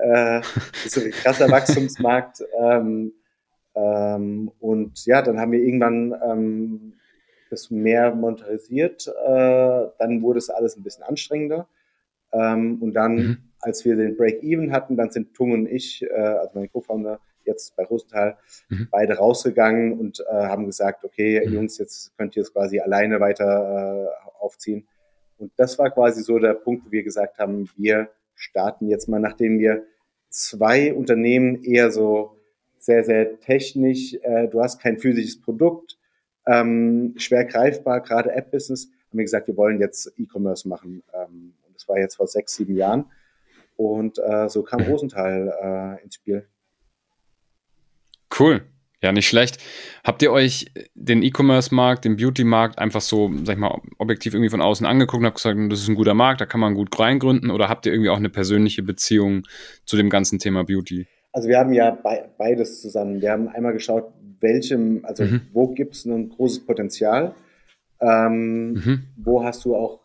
Äh, 0.00 0.42
ist 0.84 0.96
ein 0.96 1.10
krasser 1.10 1.50
Wachstumsmarkt. 1.50 2.44
Ähm, 2.56 3.14
ähm, 3.74 4.52
und 4.60 5.04
ja, 5.06 5.22
dann 5.22 5.40
haben 5.40 5.50
wir 5.50 5.60
irgendwann 5.60 6.14
ähm, 6.24 6.94
das 7.52 7.70
mehr 7.70 8.14
monetarisiert. 8.14 9.06
Äh, 9.06 9.86
dann 9.98 10.22
wurde 10.22 10.38
es 10.38 10.50
alles 10.50 10.76
ein 10.76 10.82
bisschen 10.82 11.04
anstrengender. 11.04 11.68
Ähm, 12.32 12.82
und 12.82 12.94
dann, 12.94 13.14
mhm. 13.14 13.38
als 13.60 13.84
wir 13.84 13.96
den 13.96 14.16
Break-Even 14.16 14.72
hatten, 14.72 14.96
dann 14.96 15.10
sind 15.10 15.34
Tung 15.34 15.52
und 15.52 15.66
ich, 15.66 16.02
äh, 16.02 16.14
also 16.14 16.58
mein 16.58 16.72
Co-Founder, 16.72 17.20
jetzt 17.44 17.76
bei 17.76 17.84
Rosenthal, 17.84 18.38
mhm. 18.68 18.88
beide 18.90 19.14
rausgegangen 19.14 19.98
und 19.98 20.20
äh, 20.20 20.32
haben 20.32 20.66
gesagt, 20.66 21.04
okay, 21.04 21.42
mhm. 21.44 21.54
Jungs, 21.54 21.78
jetzt 21.78 22.16
könnt 22.16 22.36
ihr 22.36 22.42
es 22.42 22.52
quasi 22.52 22.80
alleine 22.80 23.20
weiter 23.20 24.08
äh, 24.08 24.40
aufziehen. 24.40 24.86
Und 25.38 25.52
das 25.56 25.78
war 25.78 25.90
quasi 25.90 26.22
so 26.22 26.38
der 26.38 26.54
Punkt, 26.54 26.86
wo 26.86 26.92
wir 26.92 27.02
gesagt 27.02 27.38
haben, 27.38 27.68
wir 27.76 28.10
starten 28.34 28.88
jetzt 28.88 29.08
mal, 29.08 29.18
nachdem 29.18 29.58
wir 29.58 29.84
zwei 30.28 30.94
Unternehmen 30.94 31.62
eher 31.64 31.90
so 31.90 32.38
sehr, 32.78 33.04
sehr 33.04 33.38
technisch, 33.40 34.14
äh, 34.22 34.48
du 34.48 34.60
hast 34.60 34.80
kein 34.80 34.98
physisches 34.98 35.40
Produkt, 35.40 35.98
ähm, 36.46 37.14
schwer 37.16 37.44
greifbar, 37.44 38.00
gerade 38.00 38.32
App-Business, 38.32 38.90
haben 39.10 39.18
wir 39.18 39.24
gesagt, 39.24 39.46
wir 39.46 39.56
wollen 39.56 39.80
jetzt 39.80 40.12
E-Commerce 40.16 40.68
machen. 40.68 41.02
Ähm, 41.14 41.54
und 41.66 41.74
das 41.74 41.88
war 41.88 41.98
jetzt 41.98 42.16
vor 42.16 42.26
sechs, 42.26 42.54
sieben 42.54 42.76
Jahren. 42.76 43.04
Und 43.76 44.18
äh, 44.18 44.48
so 44.48 44.62
kam 44.62 44.82
Rosenthal 44.82 45.98
äh, 46.00 46.04
ins 46.04 46.16
Spiel. 46.16 46.46
Cool. 48.38 48.62
Ja, 49.02 49.10
nicht 49.10 49.26
schlecht. 49.26 49.58
Habt 50.04 50.22
ihr 50.22 50.30
euch 50.30 50.70
den 50.94 51.24
E-Commerce-Markt, 51.24 52.04
den 52.04 52.16
Beauty-Markt 52.16 52.78
einfach 52.78 53.00
so, 53.00 53.32
sag 53.42 53.54
ich 53.54 53.60
mal, 53.60 53.80
objektiv 53.98 54.32
irgendwie 54.32 54.50
von 54.50 54.62
außen 54.62 54.86
angeguckt 54.86 55.20
und 55.20 55.26
habt 55.26 55.36
gesagt, 55.36 55.58
das 55.70 55.80
ist 55.80 55.88
ein 55.88 55.96
guter 55.96 56.14
Markt, 56.14 56.40
da 56.40 56.46
kann 56.46 56.60
man 56.60 56.74
gut 56.74 56.96
reingründen? 56.98 57.50
Oder 57.50 57.68
habt 57.68 57.84
ihr 57.84 57.92
irgendwie 57.92 58.10
auch 58.10 58.16
eine 58.16 58.30
persönliche 58.30 58.84
Beziehung 58.84 59.42
zu 59.84 59.96
dem 59.96 60.08
ganzen 60.08 60.38
Thema 60.38 60.62
Beauty? 60.62 61.08
Also 61.32 61.48
wir 61.48 61.58
haben 61.58 61.72
ja 61.72 61.90
beides 62.38 62.80
zusammen. 62.80 63.20
Wir 63.20 63.32
haben 63.32 63.48
einmal 63.48 63.72
geschaut, 63.72 64.12
welchem, 64.42 65.04
also 65.04 65.24
mhm. 65.24 65.42
wo 65.52 65.68
gibt 65.68 65.94
es 65.94 66.04
ein 66.04 66.28
großes 66.28 66.66
Potenzial? 66.66 67.34
Ähm, 68.00 68.72
mhm. 68.72 69.02
Wo 69.16 69.44
hast 69.44 69.64
du 69.64 69.76
auch 69.76 70.00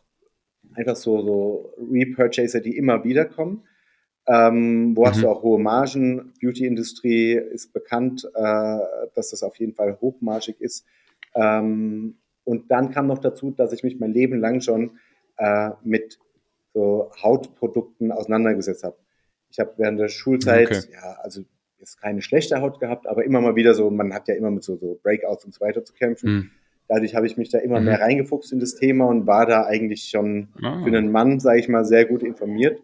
einfach 0.73 0.95
so, 0.95 1.21
so 1.21 1.73
Repurchaser, 1.91 2.59
die 2.59 2.77
immer 2.77 3.03
wieder 3.03 3.25
kommen? 3.25 3.63
Ähm, 4.27 4.95
wo 4.95 5.01
mhm. 5.01 5.07
hast 5.07 5.21
du 5.21 5.29
auch 5.29 5.41
hohe 5.41 5.59
Margen? 5.59 6.33
Beauty-Industrie 6.41 7.33
ist 7.33 7.73
bekannt, 7.73 8.29
äh, 8.35 8.79
dass 9.15 9.31
das 9.31 9.41
auf 9.41 9.55
jeden 9.55 9.73
Fall 9.73 9.97
hochmargig 10.01 10.59
ist. 10.59 10.85
Ähm, 11.33 12.17
und 12.43 12.71
dann 12.71 12.91
kam 12.91 13.07
noch 13.07 13.19
dazu, 13.19 13.51
dass 13.51 13.73
ich 13.73 13.83
mich 13.83 13.99
mein 13.99 14.13
Leben 14.13 14.39
lang 14.39 14.61
schon 14.61 14.99
äh, 15.37 15.71
mit 15.83 16.19
so 16.73 17.11
Hautprodukten 17.21 18.11
auseinandergesetzt 18.11 18.83
habe. 18.83 18.97
Ich 19.49 19.59
habe 19.59 19.73
während 19.77 19.99
der 19.99 20.09
Schulzeit, 20.09 20.67
okay. 20.67 20.93
ja, 20.93 21.17
also 21.21 21.41
jetzt 21.79 22.01
keine 22.01 22.21
schlechte 22.21 22.61
Haut 22.61 22.79
gehabt, 22.79 23.07
aber 23.07 23.23
immer 23.23 23.41
mal 23.41 23.55
wieder 23.55 23.73
so, 23.73 23.89
man 23.89 24.13
hat 24.13 24.27
ja 24.27 24.35
immer 24.35 24.51
mit 24.51 24.63
so, 24.63 24.75
so 24.77 24.99
Breakouts 25.03 25.45
und 25.45 25.53
so 25.53 25.61
weiter 25.61 25.83
zu 25.83 25.93
kämpfen. 25.93 26.31
Mhm. 26.31 26.51
Dadurch 26.87 27.15
habe 27.15 27.27
ich 27.27 27.37
mich 27.37 27.49
da 27.49 27.59
immer 27.59 27.79
mhm. 27.79 27.85
mehr 27.85 27.99
reingefuchst 27.99 28.51
in 28.53 28.59
das 28.59 28.75
Thema 28.75 29.05
und 29.05 29.27
war 29.27 29.45
da 29.45 29.65
eigentlich 29.65 30.05
schon 30.05 30.49
ah. 30.61 30.81
für 30.81 30.87
einen 30.87 31.11
Mann, 31.11 31.39
sage 31.39 31.59
ich 31.59 31.67
mal, 31.67 31.85
sehr 31.85 32.05
gut 32.05 32.23
informiert. 32.23 32.81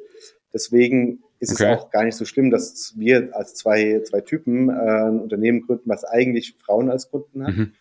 Deswegen 0.53 1.23
ist 1.39 1.53
okay. 1.53 1.71
es 1.71 1.79
auch 1.79 1.89
gar 1.89 2.03
nicht 2.03 2.15
so 2.15 2.25
schlimm, 2.25 2.51
dass 2.51 2.93
wir 2.97 3.29
als 3.35 3.55
zwei, 3.55 4.01
zwei 4.05 4.21
Typen 4.21 4.69
äh, 4.69 4.73
ein 4.73 5.19
Unternehmen 5.19 5.61
gründen, 5.61 5.89
was 5.89 6.03
eigentlich 6.03 6.55
Frauen 6.59 6.89
als 6.89 7.09
Kunden 7.09 7.45
hat. 7.45 7.55
Mhm. 7.55 7.73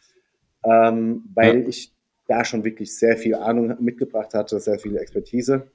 Ähm, 0.64 1.24
weil 1.34 1.62
ja. 1.62 1.68
ich 1.68 1.92
da 2.28 2.44
schon 2.44 2.64
wirklich 2.64 2.96
sehr 2.96 3.16
viel 3.16 3.34
Ahnung 3.34 3.76
mitgebracht 3.80 4.32
hatte, 4.34 4.58
sehr 4.60 4.78
viel 4.78 4.96
Expertise. 4.96 5.70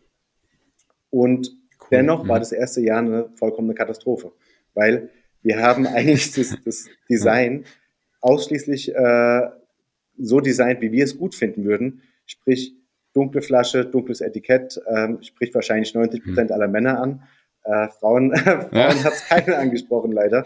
Und 1.10 1.50
cool. 1.50 1.88
dennoch 1.92 2.24
mhm. 2.24 2.30
war 2.30 2.40
das 2.40 2.52
erste 2.52 2.82
Jahr 2.82 3.00
eine 3.00 3.30
vollkommene 3.36 3.74
Katastrophe, 3.74 4.32
weil 4.74 5.10
wir 5.44 5.62
haben 5.62 5.88
eigentlich 5.88 6.32
das, 6.34 6.58
das 6.64 6.86
Design 7.10 7.66
ausschließlich 8.22 8.94
äh, 8.94 9.42
so 10.18 10.40
designt, 10.40 10.82
wie 10.82 10.92
wir 10.92 11.04
es 11.04 11.18
gut 11.18 11.36
finden 11.36 11.66
würden. 11.66 12.02
Sprich, 12.26 12.76
dunkle 13.14 13.42
Flasche, 13.42 13.86
dunkles 13.86 14.22
Etikett, 14.22 14.80
ähm, 14.88 15.22
spricht 15.22 15.56
wahrscheinlich 15.56 15.94
90 15.94 16.24
Prozent 16.24 16.50
mhm. 16.50 16.54
aller 16.54 16.68
Männer 16.68 17.00
an. 17.00 17.24
Äh, 17.64 17.88
Frauen 17.90 18.36
Frauen 18.36 18.70
ja. 18.72 19.04
hat 19.04 19.14
es 19.14 19.26
keinen 19.28 19.54
angesprochen, 19.54 20.12
leider. 20.12 20.46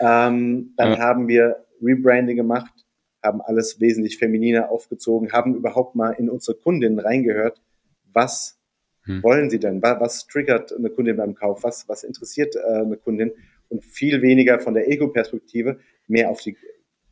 Ähm, 0.00 0.74
dann 0.76 0.92
ja. 0.92 0.98
haben 0.98 1.28
wir 1.28 1.64
Rebranding 1.82 2.36
gemacht, 2.36 2.72
haben 3.22 3.40
alles 3.40 3.80
wesentlich 3.80 4.18
femininer 4.18 4.70
aufgezogen, 4.70 5.32
haben 5.32 5.54
überhaupt 5.54 5.94
mal 5.94 6.12
in 6.12 6.28
unsere 6.28 6.56
Kundinnen 6.56 6.98
reingehört, 6.98 7.60
was 8.12 8.58
hm. 9.02 9.22
wollen 9.22 9.50
sie 9.50 9.58
denn? 9.58 9.82
Was, 9.82 10.00
was, 10.00 10.26
triggert 10.26 10.72
eine 10.72 10.90
Kundin 10.90 11.16
beim 11.16 11.34
Kauf? 11.34 11.62
Was, 11.64 11.88
was 11.88 12.04
interessiert 12.04 12.56
äh, 12.56 12.82
eine 12.82 12.96
Kundin? 12.96 13.32
Und 13.68 13.84
viel 13.84 14.22
weniger 14.22 14.60
von 14.60 14.74
der 14.74 14.88
Ego-Perspektive, 14.90 15.80
mehr 16.06 16.30
auf 16.30 16.40
die 16.40 16.56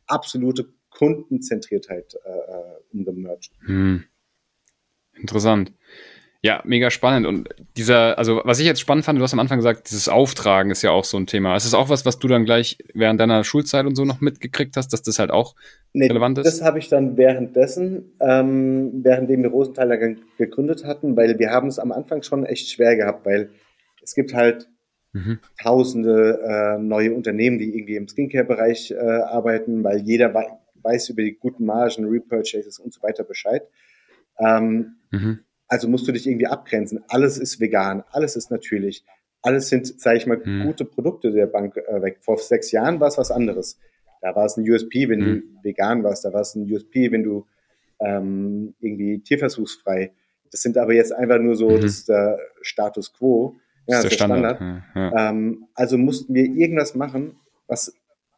absolute 0.07 0.69
Kundenzentriertheit 0.89 2.15
äh, 2.25 2.29
äh 2.29 2.75
umgemerged. 2.93 3.51
Hm. 3.65 4.05
Interessant. 5.13 5.73
Ja, 6.45 6.61
mega 6.63 6.91
spannend. 6.91 7.25
Und 7.25 7.49
dieser, 7.75 8.19
also 8.19 8.41
was 8.43 8.59
ich 8.59 8.67
jetzt 8.67 8.79
spannend 8.79 9.03
fand, 9.03 9.17
du 9.17 9.23
hast 9.23 9.33
am 9.33 9.39
Anfang 9.39 9.57
gesagt, 9.57 9.89
dieses 9.89 10.07
Auftragen 10.07 10.69
ist 10.69 10.83
ja 10.83 10.91
auch 10.91 11.03
so 11.03 11.17
ein 11.17 11.25
Thema. 11.25 11.55
Ist 11.55 11.65
das 11.65 11.73
auch 11.73 11.89
was, 11.89 12.05
was 12.05 12.19
du 12.19 12.27
dann 12.27 12.45
gleich 12.45 12.77
während 12.93 13.19
deiner 13.19 13.43
Schulzeit 13.43 13.87
und 13.87 13.95
so 13.95 14.05
noch 14.05 14.21
mitgekriegt 14.21 14.77
hast, 14.77 14.93
dass 14.93 15.01
das 15.01 15.17
halt 15.17 15.31
auch 15.31 15.55
nee, 15.93 16.05
relevant 16.05 16.37
ist? 16.37 16.45
Das 16.45 16.61
habe 16.61 16.77
ich 16.77 16.87
dann 16.87 17.17
währenddessen, 17.17 18.11
ähm, 18.21 19.03
währenddem 19.03 19.41
wir 19.41 19.49
Rosenthal 19.49 20.17
gegründet 20.37 20.85
hatten, 20.85 21.17
weil 21.17 21.39
wir 21.39 21.49
haben 21.49 21.67
es 21.67 21.79
am 21.79 21.91
Anfang 21.91 22.21
schon 22.21 22.45
echt 22.45 22.69
schwer 22.69 22.95
gehabt, 22.95 23.25
weil 23.25 23.49
es 24.03 24.13
gibt 24.13 24.35
halt 24.35 24.69
mhm. 25.15 25.39
tausende 25.61 26.39
äh, 26.43 26.77
neue 26.77 27.13
Unternehmen, 27.13 27.57
die 27.57 27.75
irgendwie 27.75 27.95
im 27.95 28.07
Skincare-Bereich 28.07 28.91
äh, 28.91 28.95
arbeiten, 28.97 29.83
weil 29.83 29.99
jeder 29.99 30.33
weiß 30.33 31.09
über 31.09 31.23
die 31.23 31.37
guten 31.37 31.65
Margen, 31.65 32.05
Repurchases 32.05 32.79
und 32.79 32.93
so 32.93 33.01
weiter 33.01 33.23
Bescheid. 33.23 33.63
Ähm, 34.37 34.97
mhm. 35.11 35.39
Also 35.67 35.87
musst 35.87 36.07
du 36.07 36.11
dich 36.11 36.27
irgendwie 36.27 36.47
abgrenzen. 36.47 37.03
Alles 37.07 37.37
ist 37.37 37.59
vegan, 37.59 38.03
alles 38.11 38.35
ist 38.35 38.51
natürlich, 38.51 39.03
alles 39.41 39.69
sind, 39.69 39.99
sage 39.99 40.17
ich 40.17 40.27
mal, 40.27 40.43
hm. 40.43 40.63
gute 40.63 40.85
Produkte 40.85 41.31
der 41.31 41.47
Bank 41.47 41.77
äh, 41.77 42.01
weg. 42.01 42.17
Vor 42.21 42.37
sechs 42.37 42.71
Jahren 42.71 42.99
war 42.99 43.07
es 43.07 43.17
was 43.17 43.31
anderes. 43.31 43.79
Da 44.21 44.35
war 44.35 44.45
es 44.45 44.57
ein 44.57 44.69
USP, 44.69 45.07
wenn 45.09 45.19
du 45.19 45.43
vegan 45.63 46.03
warst, 46.03 46.25
da 46.25 46.33
war 46.33 46.41
es 46.41 46.55
ein 46.55 46.71
USP, 46.71 47.11
wenn 47.11 47.23
du 47.23 47.45
ähm, 47.99 48.73
irgendwie 48.79 49.19
tierversuchsfrei. 49.19 50.13
Das 50.51 50.61
sind 50.61 50.77
aber 50.77 50.93
jetzt 50.93 51.13
einfach 51.13 51.39
nur 51.39 51.55
so, 51.55 51.69
mhm. 51.69 51.81
das 51.81 52.07
Status 52.61 53.13
quo. 53.13 53.55
Ja, 53.87 53.97
das 53.97 54.05
ist 54.05 54.11
der, 54.11 54.25
Standard. 54.25 54.57
Standard. 54.57 54.83
Ja. 54.95 55.29
Ähm, 55.29 55.67
also 55.75 55.97
mussten 55.97 56.33
wir 56.33 56.45
irgendwas 56.45 56.95
machen, 56.95 57.35
was 57.67 57.93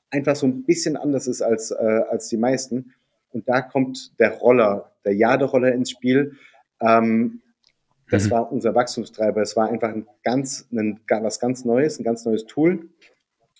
einfach 0.10 0.36
so 0.36 0.48
ein 0.48 0.64
bisschen 0.64 0.98
anders 0.98 1.28
ist 1.28 1.42
als, 1.42 1.72
äh, 1.72 1.76
als 2.10 2.30
die 2.30 2.38
meisten. 2.38 2.94
Und 3.32 3.48
da 3.48 3.62
kommt 3.62 4.20
der 4.20 4.32
Roller, 4.38 4.92
der 5.06 5.16
Jaderoller 5.16 5.74
ins 5.74 5.92
Spiel, 5.92 6.34
ähm, 6.82 7.42
das 8.10 8.26
mhm. 8.26 8.32
war 8.32 8.52
unser 8.52 8.74
Wachstumstreiber. 8.74 9.42
Es 9.42 9.56
war 9.56 9.70
einfach 9.70 9.90
ein 9.90 10.08
ganz, 10.24 10.68
ein, 10.72 11.00
was 11.10 11.40
ganz 11.40 11.66
Neues, 11.66 12.00
ein 12.00 12.04
ganz 12.04 12.26
neues 12.26 12.46
Tool, 12.46 12.90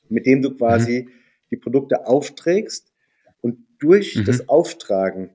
mit 0.10 0.26
dem 0.26 0.42
du 0.42 0.56
quasi 0.56 1.04
mhm. 1.04 1.12
die 1.52 1.58
Produkte 1.58 2.08
aufträgst 2.08 2.94
und 3.42 3.58
durch 3.80 4.16
mhm. 4.16 4.26
das 4.26 4.48
Auftragen 4.48 5.32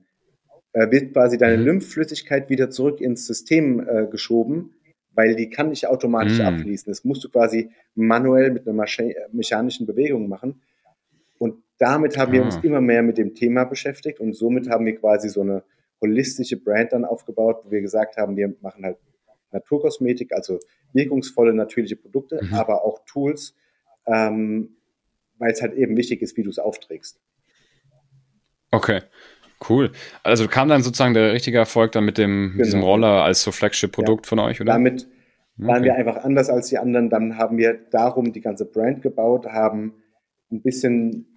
äh, 0.73 0.89
wird 0.89 1.13
quasi 1.13 1.37
deine 1.37 1.57
mhm. 1.57 1.65
Lymphflüssigkeit 1.65 2.49
wieder 2.49 2.69
zurück 2.69 3.01
ins 3.01 3.27
System 3.27 3.87
äh, 3.87 4.07
geschoben, 4.07 4.73
weil 5.15 5.35
die 5.35 5.49
kann 5.49 5.69
nicht 5.69 5.87
automatisch 5.87 6.39
mhm. 6.39 6.45
abfließen. 6.45 6.91
Das 6.91 7.03
musst 7.03 7.23
du 7.23 7.29
quasi 7.29 7.69
manuell 7.95 8.51
mit 8.51 8.67
einer 8.67 8.85
mechanischen 9.31 9.85
Bewegung 9.85 10.27
machen. 10.27 10.61
Und 11.37 11.63
damit 11.77 12.17
haben 12.17 12.29
ah. 12.29 12.33
wir 12.33 12.43
uns 12.43 12.57
immer 12.57 12.81
mehr 12.81 13.03
mit 13.03 13.17
dem 13.17 13.35
Thema 13.35 13.65
beschäftigt 13.65 14.19
und 14.19 14.33
somit 14.33 14.69
haben 14.69 14.85
wir 14.85 14.95
quasi 14.95 15.29
so 15.29 15.41
eine 15.41 15.63
holistische 16.01 16.57
Brand 16.57 16.93
dann 16.93 17.05
aufgebaut, 17.05 17.61
wo 17.63 17.71
wir 17.71 17.81
gesagt 17.81 18.17
haben, 18.17 18.35
wir 18.35 18.53
machen 18.61 18.83
halt 18.83 18.97
Naturkosmetik, 19.51 20.33
also 20.33 20.59
wirkungsvolle 20.91 21.53
natürliche 21.53 21.95
Produkte, 21.95 22.39
mhm. 22.43 22.53
aber 22.53 22.83
auch 22.83 22.99
Tools, 23.05 23.55
ähm, 24.05 24.75
weil 25.37 25.51
es 25.51 25.61
halt 25.61 25.73
eben 25.73 25.95
wichtig 25.95 26.21
ist, 26.21 26.35
wie 26.37 26.43
du 26.43 26.49
es 26.49 26.59
aufträgst. 26.59 27.19
Okay, 28.71 29.01
cool. 29.69 29.91
Also 30.23 30.47
kam 30.47 30.69
dann 30.69 30.83
sozusagen 30.83 31.13
der 31.13 31.33
richtige 31.33 31.57
Erfolg 31.57 31.91
dann 31.93 32.05
mit 32.05 32.17
dem 32.17 32.51
genau. 32.51 32.63
diesem 32.63 32.81
Roller 32.81 33.23
als 33.23 33.43
so 33.43 33.51
Flagship-Produkt 33.51 34.25
ja. 34.25 34.29
von 34.29 34.39
euch, 34.39 34.61
oder? 34.61 34.73
Damit 34.73 35.07
waren 35.57 35.77
okay. 35.77 35.85
wir 35.85 35.95
einfach 35.95 36.23
anders 36.23 36.49
als 36.49 36.69
die 36.69 36.77
anderen. 36.77 37.09
Dann 37.09 37.37
haben 37.37 37.57
wir 37.57 37.79
darum 37.91 38.33
die 38.33 38.41
ganze 38.41 38.65
Brand 38.65 39.01
gebaut, 39.01 39.45
haben 39.45 39.93
ein 40.51 40.61
bisschen, 40.61 41.27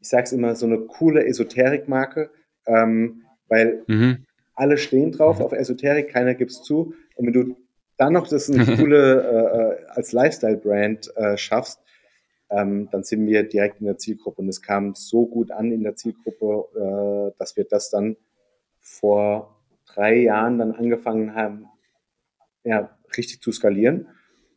ich 0.00 0.08
sage 0.08 0.24
es 0.24 0.32
immer, 0.32 0.54
so 0.54 0.66
eine 0.66 0.78
coole 0.80 1.26
Esoterik-Marke. 1.26 2.30
Ähm, 2.66 3.22
weil 3.48 3.84
mhm. 3.86 4.24
alle 4.54 4.76
stehen 4.76 5.12
drauf 5.12 5.40
auf 5.40 5.52
Esoterik, 5.52 6.08
keiner 6.08 6.34
gibt 6.34 6.50
es 6.50 6.62
zu. 6.62 6.94
Und 7.14 7.26
wenn 7.26 7.32
du 7.32 7.56
dann 7.96 8.12
noch 8.12 8.28
das 8.28 8.50
eine 8.50 8.64
coole 8.76 9.22
äh, 9.22 9.84
äh, 9.84 9.86
als 9.88 10.12
Lifestyle-Brand 10.12 11.16
äh, 11.16 11.36
schaffst, 11.36 11.80
ähm, 12.50 12.88
dann 12.90 13.02
sind 13.02 13.26
wir 13.26 13.42
direkt 13.42 13.80
in 13.80 13.86
der 13.86 13.98
Zielgruppe. 13.98 14.42
Und 14.42 14.48
es 14.48 14.62
kam 14.62 14.94
so 14.94 15.26
gut 15.26 15.50
an 15.50 15.72
in 15.72 15.82
der 15.82 15.96
Zielgruppe, 15.96 17.32
äh, 17.34 17.38
dass 17.38 17.56
wir 17.56 17.64
das 17.64 17.90
dann 17.90 18.16
vor 18.80 19.56
drei 19.86 20.16
Jahren 20.16 20.58
dann 20.58 20.72
angefangen 20.72 21.34
haben, 21.34 21.66
ja, 22.64 22.96
richtig 23.16 23.40
zu 23.40 23.52
skalieren. 23.52 24.08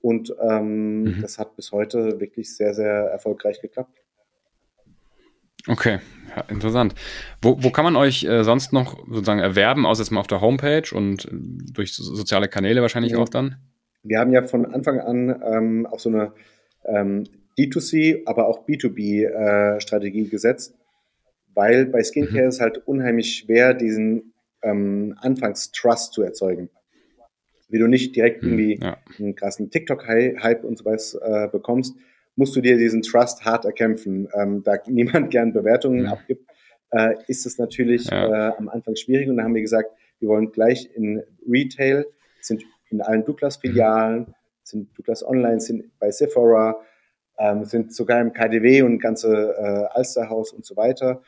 Und 0.02 0.34
ähm, 0.40 1.04
mhm. 1.04 1.22
das 1.22 1.40
hat 1.40 1.56
bis 1.56 1.72
heute 1.72 2.20
wirklich 2.20 2.56
sehr, 2.56 2.74
sehr 2.74 3.10
erfolgreich 3.12 3.62
geklappt. 3.62 4.00
Okay, 5.68 6.00
ja, 6.36 6.42
interessant. 6.48 6.96
Wo, 7.42 7.62
wo 7.62 7.70
kann 7.70 7.84
man 7.84 7.96
euch 7.96 8.24
äh, 8.24 8.44
sonst 8.44 8.72
noch 8.72 8.98
sozusagen 9.08 9.42
erwerben, 9.42 9.86
außer 9.86 10.04
jetzt 10.04 10.12
mal 10.12 10.22
auf 10.22 10.28
der 10.28 10.42
Homepage 10.42 10.90
und 10.94 11.26
äh, 11.26 11.30
durch 11.74 11.94
so, 11.94 12.04
soziale 12.04 12.48
Kanäle 12.48 12.82
wahrscheinlich 12.82 13.14
ja. 13.14 13.18
auch 13.18 13.30
dann? 13.30 13.58
Wir 14.04 14.20
haben 14.20 14.32
ja 14.32 14.44
von 14.44 14.66
Anfang 14.74 15.00
an 15.02 15.42
ähm, 15.44 15.86
auch 15.86 16.00
so 16.00 16.10
eine 16.10 16.32
ähm, 16.86 17.26
D2C, 17.60 18.22
aber 18.26 18.48
auch 18.48 18.66
B2B-Strategie 18.66 20.26
äh, 20.26 20.30
gesetzt, 20.30 20.76
weil 21.54 21.86
bei 21.86 22.02
Skincare 22.04 22.44
mhm. 22.44 22.50
ist 22.50 22.62
halt 22.62 22.88
unheimlich 22.88 23.36
schwer, 23.36 23.74
diesen 23.74 24.34
ähm, 24.62 25.16
Anfangs-Trust 25.20 26.14
zu 26.14 26.22
erzeugen. 26.22 26.70
Wie 27.68 27.80
du 27.80 27.88
nicht 27.88 28.16
direkt 28.16 28.42
mhm, 28.44 28.50
irgendwie 28.50 28.80
ja. 28.82 28.98
einen 29.20 29.36
krassen 29.36 29.70
TikTok-Hype 29.70 30.64
und 30.64 30.78
so 30.78 30.86
was 30.86 31.14
äh, 31.16 31.48
bekommst, 31.52 31.96
musst 32.36 32.56
du 32.56 32.62
dir 32.62 32.78
diesen 32.78 33.02
Trust 33.02 33.44
hart 33.44 33.66
erkämpfen. 33.66 34.30
Ähm, 34.34 34.64
da 34.64 34.78
niemand 34.88 35.30
gern 35.30 35.52
Bewertungen 35.52 36.06
ja. 36.06 36.14
abgibt, 36.14 36.50
äh, 36.92 37.16
ist 37.28 37.46
es 37.46 37.58
natürlich 37.58 38.10
ja. 38.10 38.52
äh, 38.52 38.58
am 38.58 38.70
Anfang 38.70 38.96
schwierig. 38.96 39.30
Und 39.30 39.38
da 39.38 39.44
haben 39.44 39.56
wir 39.56 39.62
gesagt, 39.62 39.92
wir 40.20 40.30
wollen 40.30 40.52
gleich 40.52 40.90
in 40.96 41.22
Retail, 41.48 42.06
sind 42.42 42.64
in 42.90 43.02
allen 43.02 43.26
Douglas-Filialen, 43.26 44.20
mhm. 44.20 44.34
sind 44.64 44.98
Douglas 44.98 45.26
Online, 45.26 45.60
sind 45.60 45.92
bei 46.00 46.10
Sephora, 46.12 46.82
ähm, 47.40 47.66
sind 47.66 47.94
sogar 47.94 48.22
im 48.22 48.34
KDW 48.34 48.84
und 48.84 49.00
ganze 49.00 49.56
äh, 49.58 49.98
Alsterhaus 49.98 50.52
und 50.52 50.66
so 50.66 50.76
weiter. 50.76 51.22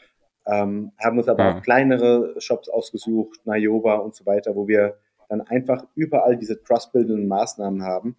Ähm, 0.45 0.91
haben 0.99 1.17
uns 1.17 1.27
aber 1.27 1.43
ja. 1.43 1.57
auch 1.57 1.61
kleinere 1.61 2.35
Shops 2.39 2.67
ausgesucht, 2.67 3.39
Nayoba 3.45 3.95
und 3.95 4.15
so 4.15 4.25
weiter, 4.25 4.55
wo 4.55 4.67
wir 4.67 4.97
dann 5.29 5.41
einfach 5.41 5.85
überall 5.95 6.35
diese 6.35 6.61
trustbildenden 6.61 7.27
Maßnahmen 7.27 7.83
haben 7.83 8.17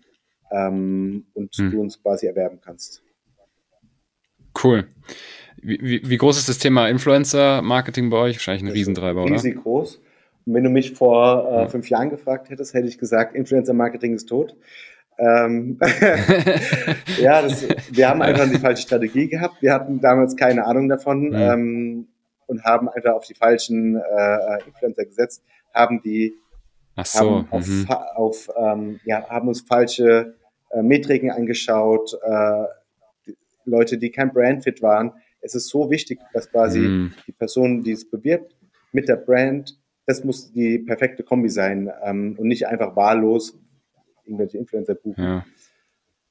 ähm, 0.50 1.26
und 1.34 1.54
hm. 1.54 1.70
du 1.70 1.80
uns 1.80 2.00
quasi 2.00 2.26
erwerben 2.26 2.60
kannst. 2.64 3.02
Cool. 4.62 4.86
Wie, 5.60 5.78
wie, 5.80 6.08
wie 6.08 6.16
groß 6.16 6.38
ist 6.38 6.48
das 6.48 6.58
Thema 6.58 6.88
Influencer-Marketing 6.88 8.10
bei 8.10 8.16
euch? 8.18 8.36
Wahrscheinlich 8.36 8.62
ein 8.62 8.66
das 8.66 8.74
Riesentreiber, 8.74 9.24
oder? 9.24 9.34
Riesig 9.34 9.62
groß. 9.62 10.00
Und 10.46 10.54
wenn 10.54 10.64
du 10.64 10.70
mich 10.70 10.92
vor 10.92 11.50
äh, 11.50 11.68
fünf 11.68 11.88
Jahren 11.88 12.10
gefragt 12.10 12.50
hättest, 12.50 12.74
hätte 12.74 12.88
ich 12.88 12.98
gesagt, 12.98 13.34
Influencer-Marketing 13.34 14.14
ist 14.14 14.28
tot. 14.28 14.56
Ähm, 15.18 15.78
ja, 17.20 17.42
das, 17.42 17.66
wir 17.90 18.08
haben 18.08 18.22
einfach 18.22 18.48
die 18.48 18.58
falsche 18.58 18.82
Strategie 18.82 19.28
gehabt. 19.28 19.60
Wir 19.60 19.72
hatten 19.72 20.00
damals 20.00 20.36
keine 20.36 20.66
Ahnung 20.66 20.88
davon 20.88 21.28
mhm. 21.28 21.34
ähm, 21.34 22.08
und 22.46 22.64
haben 22.64 22.88
einfach 22.88 23.14
auf 23.14 23.26
die 23.26 23.34
falschen 23.34 23.96
äh, 23.96 24.64
Influencer 24.66 25.04
gesetzt, 25.04 25.42
haben 25.74 26.00
die 26.02 26.34
Ach 26.96 27.06
so, 27.06 27.46
haben, 27.50 27.64
mhm. 27.64 27.90
auf, 27.90 28.16
auf 28.16 28.50
ähm, 28.56 29.00
ja, 29.04 29.28
haben 29.28 29.48
uns 29.48 29.62
falsche 29.62 30.34
äh, 30.70 30.82
Metriken 30.82 31.30
angeschaut, 31.30 32.18
äh, 32.22 32.64
die 33.26 33.36
Leute, 33.64 33.98
die 33.98 34.10
kein 34.10 34.32
Brandfit 34.32 34.82
waren. 34.82 35.12
Es 35.40 35.54
ist 35.54 35.68
so 35.68 35.90
wichtig, 35.90 36.20
dass 36.32 36.50
quasi 36.50 36.80
mhm. 36.80 37.14
die 37.26 37.32
Person, 37.32 37.82
die 37.82 37.92
es 37.92 38.08
bewirbt, 38.08 38.54
mit 38.92 39.08
der 39.08 39.16
Brand, 39.16 39.78
das 40.06 40.24
muss 40.24 40.52
die 40.52 40.78
perfekte 40.78 41.22
Kombi 41.22 41.48
sein 41.48 41.90
ähm, 42.04 42.36
und 42.38 42.48
nicht 42.48 42.66
einfach 42.66 42.96
wahllos 42.96 43.58
irgendwelche 44.24 44.58
Influencer 44.58 44.94
buchen. 44.94 45.22
Ja. 45.22 45.44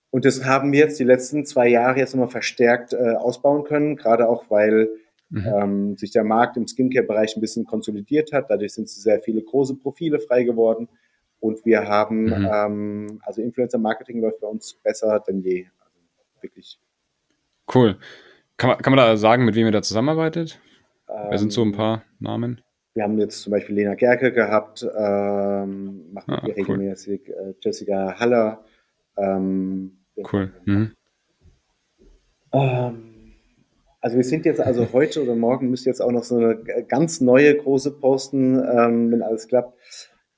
Und 0.10 0.25
das 0.25 0.43
haben 0.43 0.71
wir 0.71 0.79
jetzt 0.79 1.00
die 1.00 1.05
letzten 1.05 1.45
zwei 1.45 1.67
Jahre 1.69 2.00
jetzt 2.00 2.13
nochmal 2.13 2.29
verstärkt 2.29 2.93
äh, 2.93 3.15
ausbauen 3.15 3.63
können, 3.63 3.95
gerade 3.95 4.27
auch 4.27 4.50
weil 4.50 4.89
mhm. 5.29 5.48
ähm, 5.48 5.98
sich 5.98 6.12
der 6.12 6.24
Markt 6.24 6.57
im 6.57 6.67
Skincare-Bereich 6.67 7.36
ein 7.36 7.41
bisschen 7.41 7.65
konsolidiert 7.65 8.33
hat. 8.33 8.50
Dadurch 8.50 8.74
sind 8.74 8.89
sehr 8.89 9.21
viele 9.21 9.41
große 9.41 9.75
Profile 9.75 10.19
frei 10.19 10.43
geworden. 10.43 10.89
Und 11.39 11.65
wir 11.65 11.88
haben, 11.88 12.25
mhm. 12.25 12.50
ähm, 12.51 13.21
also 13.24 13.41
Influencer-Marketing 13.41 14.21
läuft 14.21 14.41
bei 14.41 14.48
uns 14.48 14.75
besser 14.83 15.24
denn 15.25 15.41
je. 15.41 15.67
Also 15.79 15.98
wirklich. 16.41 16.79
Cool. 17.74 17.98
Kann 18.57 18.69
man, 18.69 18.77
kann 18.79 18.91
man 18.93 18.98
da 18.98 19.17
sagen, 19.17 19.45
mit 19.45 19.55
wem 19.55 19.65
ihr 19.65 19.71
da 19.71 19.81
zusammenarbeitet? 19.81 20.60
Ähm, 21.10 21.27
Wer 21.29 21.39
sind 21.39 21.51
so 21.51 21.62
ein 21.62 21.69
ähm, 21.69 21.74
paar 21.74 22.03
Namen? 22.19 22.62
Wir 22.93 23.03
haben 23.03 23.17
jetzt 23.19 23.41
zum 23.41 23.51
Beispiel 23.51 23.75
Lena 23.75 23.95
Gerke 23.95 24.33
gehabt, 24.33 24.83
ähm, 24.83 26.12
machen 26.12 26.33
ah, 26.33 26.41
wir 26.45 26.55
regelmäßig, 26.57 27.21
cool. 27.27 27.50
äh, 27.50 27.53
Jessica 27.62 28.19
Haller. 28.19 28.65
Ähm, 29.17 30.00
cool. 30.31 30.51
Mhm. 30.65 30.91
Ähm, 32.51 33.12
also 34.01 34.17
wir 34.17 34.24
sind 34.24 34.45
jetzt 34.45 34.60
also 34.60 34.91
heute 34.91 35.24
oder 35.24 35.36
morgen 35.36 35.69
müsste 35.69 35.89
jetzt 35.89 36.01
auch 36.01 36.12
noch 36.12 36.24
so 36.24 36.36
eine 36.36 36.57
ganz 36.88 37.21
neue 37.21 37.55
große 37.55 37.91
posten, 37.91 38.60
ähm, 38.60 39.12
wenn 39.12 39.21
alles 39.21 39.48
klappt. 39.48 39.77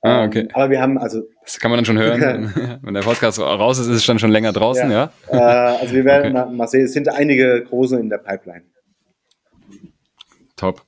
Ah, 0.02 0.24
okay. 0.24 0.40
Ähm, 0.40 0.48
aber 0.52 0.70
wir 0.70 0.82
haben 0.82 0.98
also. 0.98 1.22
Das 1.42 1.58
kann 1.58 1.70
man 1.70 1.78
dann 1.78 1.86
schon 1.86 1.98
hören. 1.98 2.52
wenn 2.82 2.94
der 2.94 3.00
Podcast 3.00 3.40
raus 3.40 3.78
ist, 3.78 3.86
ist 3.86 3.96
es 3.96 4.04
schon, 4.04 4.18
schon 4.18 4.30
länger 4.30 4.52
draußen, 4.52 4.90
ja? 4.90 5.10
ja? 5.32 5.74
Äh, 5.74 5.80
also 5.80 5.94
wir 5.94 6.04
werden 6.04 6.36
okay. 6.36 6.46
mal, 6.46 6.52
mal 6.54 6.68
sehen, 6.68 6.84
es 6.84 6.92
sind 6.92 7.08
einige 7.08 7.64
große 7.64 7.98
in 7.98 8.10
der 8.10 8.18
Pipeline. 8.18 8.64
Top. 10.56 10.82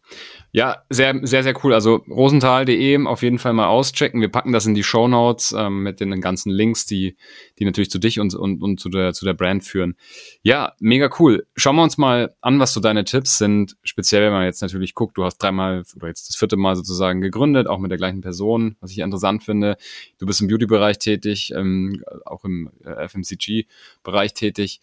Ja, 0.56 0.78
sehr, 0.88 1.20
sehr, 1.22 1.42
sehr 1.42 1.52
cool. 1.62 1.74
Also 1.74 1.96
rosenthal.de 2.08 3.04
auf 3.04 3.22
jeden 3.22 3.38
Fall 3.38 3.52
mal 3.52 3.66
auschecken. 3.66 4.22
Wir 4.22 4.30
packen 4.30 4.52
das 4.52 4.64
in 4.64 4.74
die 4.74 4.82
Show 4.82 5.06
Notes 5.06 5.54
ähm, 5.54 5.82
mit 5.82 6.00
den 6.00 6.18
ganzen 6.22 6.50
Links, 6.50 6.86
die, 6.86 7.18
die 7.58 7.66
natürlich 7.66 7.90
zu 7.90 7.98
dich 7.98 8.20
und, 8.20 8.34
und, 8.34 8.62
und 8.62 8.80
zu, 8.80 8.88
der, 8.88 9.12
zu 9.12 9.26
der 9.26 9.34
Brand 9.34 9.64
führen. 9.64 9.96
Ja, 10.40 10.72
mega 10.80 11.10
cool. 11.18 11.46
Schauen 11.56 11.76
wir 11.76 11.82
uns 11.82 11.98
mal 11.98 12.34
an, 12.40 12.58
was 12.58 12.72
so 12.72 12.80
deine 12.80 13.04
Tipps 13.04 13.36
sind. 13.36 13.76
Speziell, 13.82 14.22
wenn 14.22 14.32
man 14.32 14.44
jetzt 14.44 14.62
natürlich 14.62 14.94
guckt, 14.94 15.18
du 15.18 15.24
hast 15.24 15.36
dreimal 15.36 15.82
oder 15.94 16.08
jetzt 16.08 16.30
das 16.30 16.36
vierte 16.36 16.56
Mal 16.56 16.74
sozusagen 16.74 17.20
gegründet, 17.20 17.66
auch 17.66 17.78
mit 17.78 17.90
der 17.90 17.98
gleichen 17.98 18.22
Person, 18.22 18.76
was 18.80 18.92
ich 18.92 19.00
interessant 19.00 19.44
finde. 19.44 19.76
Du 20.16 20.24
bist 20.24 20.40
im 20.40 20.48
Beauty-Bereich 20.48 20.98
tätig, 20.98 21.52
ähm, 21.54 22.02
auch 22.24 22.46
im 22.46 22.70
äh, 22.82 23.06
FMCG-Bereich 23.06 24.32
tätig. 24.32 24.80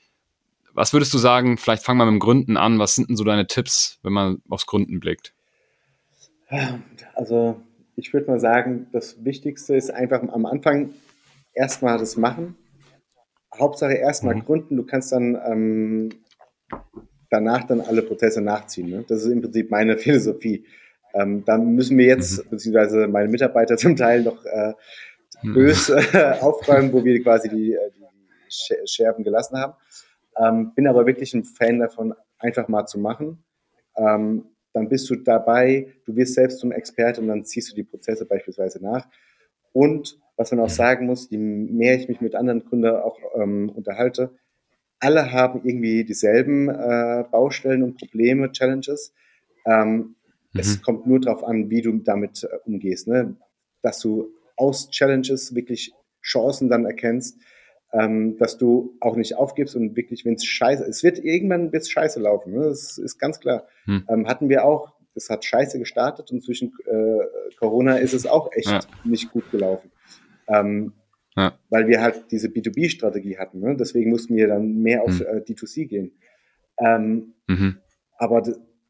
Was 0.71 0.93
würdest 0.93 1.15
du 1.15 1.17
sagen, 1.17 1.57
vielleicht 1.57 1.83
fangen 1.83 1.97
wir 1.97 2.05
mit 2.05 2.11
dem 2.11 2.19
Gründen 2.19 2.57
an. 2.57 2.77
Was 2.77 2.93
sind 2.93 3.09
denn 3.09 3.17
so 3.17 3.23
deine 3.23 3.47
Tipps, 3.47 3.97
wenn 4.03 4.13
man 4.13 4.43
aufs 4.49 4.67
Gründen 4.67 4.99
blickt? 4.99 5.33
Also 7.15 7.61
ich 7.95 8.13
würde 8.13 8.27
mal 8.27 8.39
sagen, 8.39 8.87
das 8.91 9.23
Wichtigste 9.23 9.75
ist 9.75 9.91
einfach 9.91 10.21
am 10.21 10.45
Anfang 10.45 10.93
erstmal 11.53 11.97
das 11.97 12.17
Machen. 12.17 12.57
Hauptsache 13.57 13.93
erstmal 13.93 14.35
mhm. 14.35 14.45
gründen. 14.45 14.77
Du 14.77 14.85
kannst 14.85 15.11
dann 15.11 15.39
ähm, 15.45 16.09
danach 17.29 17.63
dann 17.65 17.81
alle 17.81 18.01
Prozesse 18.01 18.41
nachziehen. 18.41 18.89
Ne? 18.89 19.05
Das 19.07 19.23
ist 19.23 19.31
im 19.31 19.41
Prinzip 19.41 19.69
meine 19.69 19.97
Philosophie. 19.99 20.65
Ähm, 21.13 21.43
da 21.45 21.57
müssen 21.57 21.97
wir 21.97 22.05
jetzt, 22.05 22.45
mhm. 22.45 22.49
beziehungsweise 22.49 23.07
meine 23.07 23.29
Mitarbeiter 23.29 23.77
zum 23.77 23.95
Teil 23.95 24.23
noch 24.23 24.43
äh, 24.45 24.73
mhm. 25.43 25.53
böse 25.53 25.97
äh, 26.13 26.39
aufräumen, 26.41 26.91
wo 26.93 27.03
wir 27.03 27.21
quasi 27.21 27.49
die, 27.49 27.73
äh, 27.73 27.91
die 27.91 28.87
Scherben 28.87 29.23
gelassen 29.23 29.57
haben. 29.57 29.73
Ähm, 30.37 30.73
bin 30.73 30.87
aber 30.87 31.05
wirklich 31.05 31.33
ein 31.33 31.43
Fan 31.43 31.79
davon, 31.79 32.13
einfach 32.39 32.67
mal 32.67 32.87
zu 32.87 32.99
machen. 32.99 33.43
Ähm, 33.95 34.45
dann 34.73 34.89
bist 34.89 35.09
du 35.09 35.15
dabei, 35.15 35.93
du 36.05 36.15
wirst 36.15 36.33
selbst 36.33 36.59
zum 36.59 36.71
Experte 36.71 37.21
und 37.21 37.27
dann 37.27 37.45
ziehst 37.45 37.71
du 37.71 37.75
die 37.75 37.83
Prozesse 37.83 38.25
beispielsweise 38.25 38.83
nach. 38.83 39.07
Und 39.71 40.19
was 40.35 40.51
man 40.51 40.61
auch 40.61 40.69
sagen 40.69 41.05
muss, 41.05 41.29
je 41.29 41.37
mehr 41.37 41.95
ich 41.95 42.09
mich 42.09 42.21
mit 42.21 42.35
anderen 42.35 42.65
Kunden 42.65 42.87
auch 42.87 43.17
ähm, 43.35 43.69
unterhalte, 43.69 44.31
alle 44.99 45.31
haben 45.31 45.61
irgendwie 45.63 46.05
dieselben 46.05 46.69
äh, 46.69 47.25
Baustellen 47.29 47.83
und 47.83 47.97
Probleme, 47.97 48.51
Challenges. 48.51 49.13
Ähm, 49.65 50.15
mhm. 50.53 50.59
Es 50.59 50.81
kommt 50.81 51.05
nur 51.05 51.19
darauf 51.19 51.43
an, 51.43 51.69
wie 51.69 51.81
du 51.81 51.91
damit 51.99 52.43
äh, 52.43 52.57
umgehst, 52.65 53.07
ne? 53.07 53.35
dass 53.81 53.99
du 53.99 54.29
aus 54.55 54.89
Challenges 54.89 55.53
wirklich 55.55 55.93
Chancen 56.21 56.69
dann 56.69 56.85
erkennst, 56.85 57.37
ähm, 57.93 58.37
dass 58.37 58.57
du 58.57 58.97
auch 58.99 59.15
nicht 59.15 59.37
aufgibst 59.37 59.75
und 59.75 59.95
wirklich, 59.95 60.25
wenn 60.25 60.33
es 60.33 60.45
scheiße, 60.45 60.83
es 60.85 61.03
wird 61.03 61.19
irgendwann 61.19 61.71
wird's 61.71 61.89
scheiße 61.89 62.19
laufen, 62.19 62.53
ne? 62.53 62.65
das 62.65 62.97
ist 62.97 63.19
ganz 63.19 63.39
klar. 63.39 63.67
Hm. 63.85 64.05
Ähm, 64.09 64.27
hatten 64.27 64.49
wir 64.49 64.65
auch, 64.65 64.93
das 65.13 65.29
hat 65.29 65.45
scheiße 65.45 65.77
gestartet 65.77 66.31
und 66.31 66.43
zwischen 66.43 66.73
äh, 66.85 67.55
Corona 67.57 67.97
ist 67.97 68.13
es 68.13 68.25
auch 68.25 68.51
echt 68.51 68.71
ja. 68.71 68.79
nicht 69.03 69.31
gut 69.31 69.49
gelaufen. 69.51 69.91
Ähm, 70.47 70.93
ja. 71.35 71.57
Weil 71.69 71.87
wir 71.87 72.01
halt 72.01 72.25
diese 72.31 72.47
B2B-Strategie 72.47 73.37
hatten. 73.37 73.59
Ne? 73.59 73.75
Deswegen 73.75 74.09
mussten 74.09 74.35
wir 74.35 74.47
dann 74.47 74.81
mehr 74.81 75.03
auf 75.03 75.19
hm. 75.19 75.25
äh, 75.25 75.39
D2C 75.39 75.87
gehen. 75.87 76.11
Ähm, 76.79 77.33
mhm. 77.47 77.77
Aber 78.17 78.41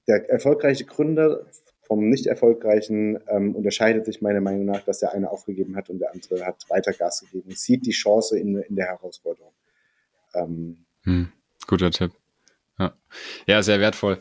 der 0.08 0.30
erfolgreiche 0.30 0.86
Gründer 0.86 1.46
vom 1.84 2.10
nicht 2.10 2.26
erfolgreichen 2.26 3.20
ähm, 3.28 3.56
unterscheidet 3.56 4.06
sich 4.06 4.22
meiner 4.22 4.42
Meinung 4.42 4.66
nach, 4.66 4.82
dass 4.82 5.00
der 5.00 5.14
eine 5.14 5.30
aufgegeben 5.30 5.76
hat 5.76 5.90
und 5.90 6.00
der 6.00 6.12
andere 6.12 6.46
hat 6.46 6.66
weiter 6.70 6.94
Gas 6.94 7.22
gegeben 7.22 7.52
sieht 7.52 7.86
die 7.86 7.92
Chance 7.92 8.38
in, 8.38 8.58
in 8.58 8.76
der 8.76 8.88
Herausforderung. 8.88 9.54
Ähm, 10.34 10.86
hm, 11.04 11.32
guter 11.68 11.92
Tipp. 11.92 12.12
Ja. 12.80 12.94
ja, 13.46 13.62
sehr 13.62 13.80
wertvoll. 13.80 14.20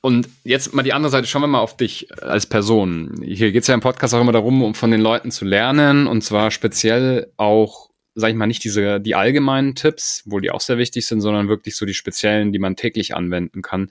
Und 0.00 0.28
jetzt 0.44 0.72
mal 0.74 0.84
die 0.84 0.92
andere 0.92 1.10
Seite, 1.10 1.26
schauen 1.26 1.42
wir 1.42 1.48
mal 1.48 1.60
auf 1.60 1.76
dich 1.76 2.08
als 2.22 2.46
Person. 2.46 3.20
Hier 3.22 3.50
geht 3.50 3.62
es 3.62 3.68
ja 3.68 3.74
im 3.74 3.80
Podcast 3.80 4.14
auch 4.14 4.20
immer 4.20 4.32
darum, 4.32 4.62
um 4.62 4.74
von 4.74 4.92
den 4.92 5.00
Leuten 5.00 5.30
zu 5.32 5.44
lernen 5.44 6.06
und 6.06 6.22
zwar 6.22 6.50
speziell 6.50 7.32
auch 7.36 7.90
sage 8.18 8.32
ich 8.32 8.36
mal, 8.36 8.46
nicht 8.48 8.64
diese, 8.64 9.00
die 9.00 9.14
allgemeinen 9.14 9.76
Tipps, 9.76 10.22
wo 10.26 10.40
die 10.40 10.50
auch 10.50 10.60
sehr 10.60 10.76
wichtig 10.76 11.06
sind, 11.06 11.20
sondern 11.20 11.48
wirklich 11.48 11.76
so 11.76 11.86
die 11.86 11.94
speziellen, 11.94 12.52
die 12.52 12.58
man 12.58 12.74
täglich 12.74 13.14
anwenden 13.14 13.62
kann. 13.62 13.90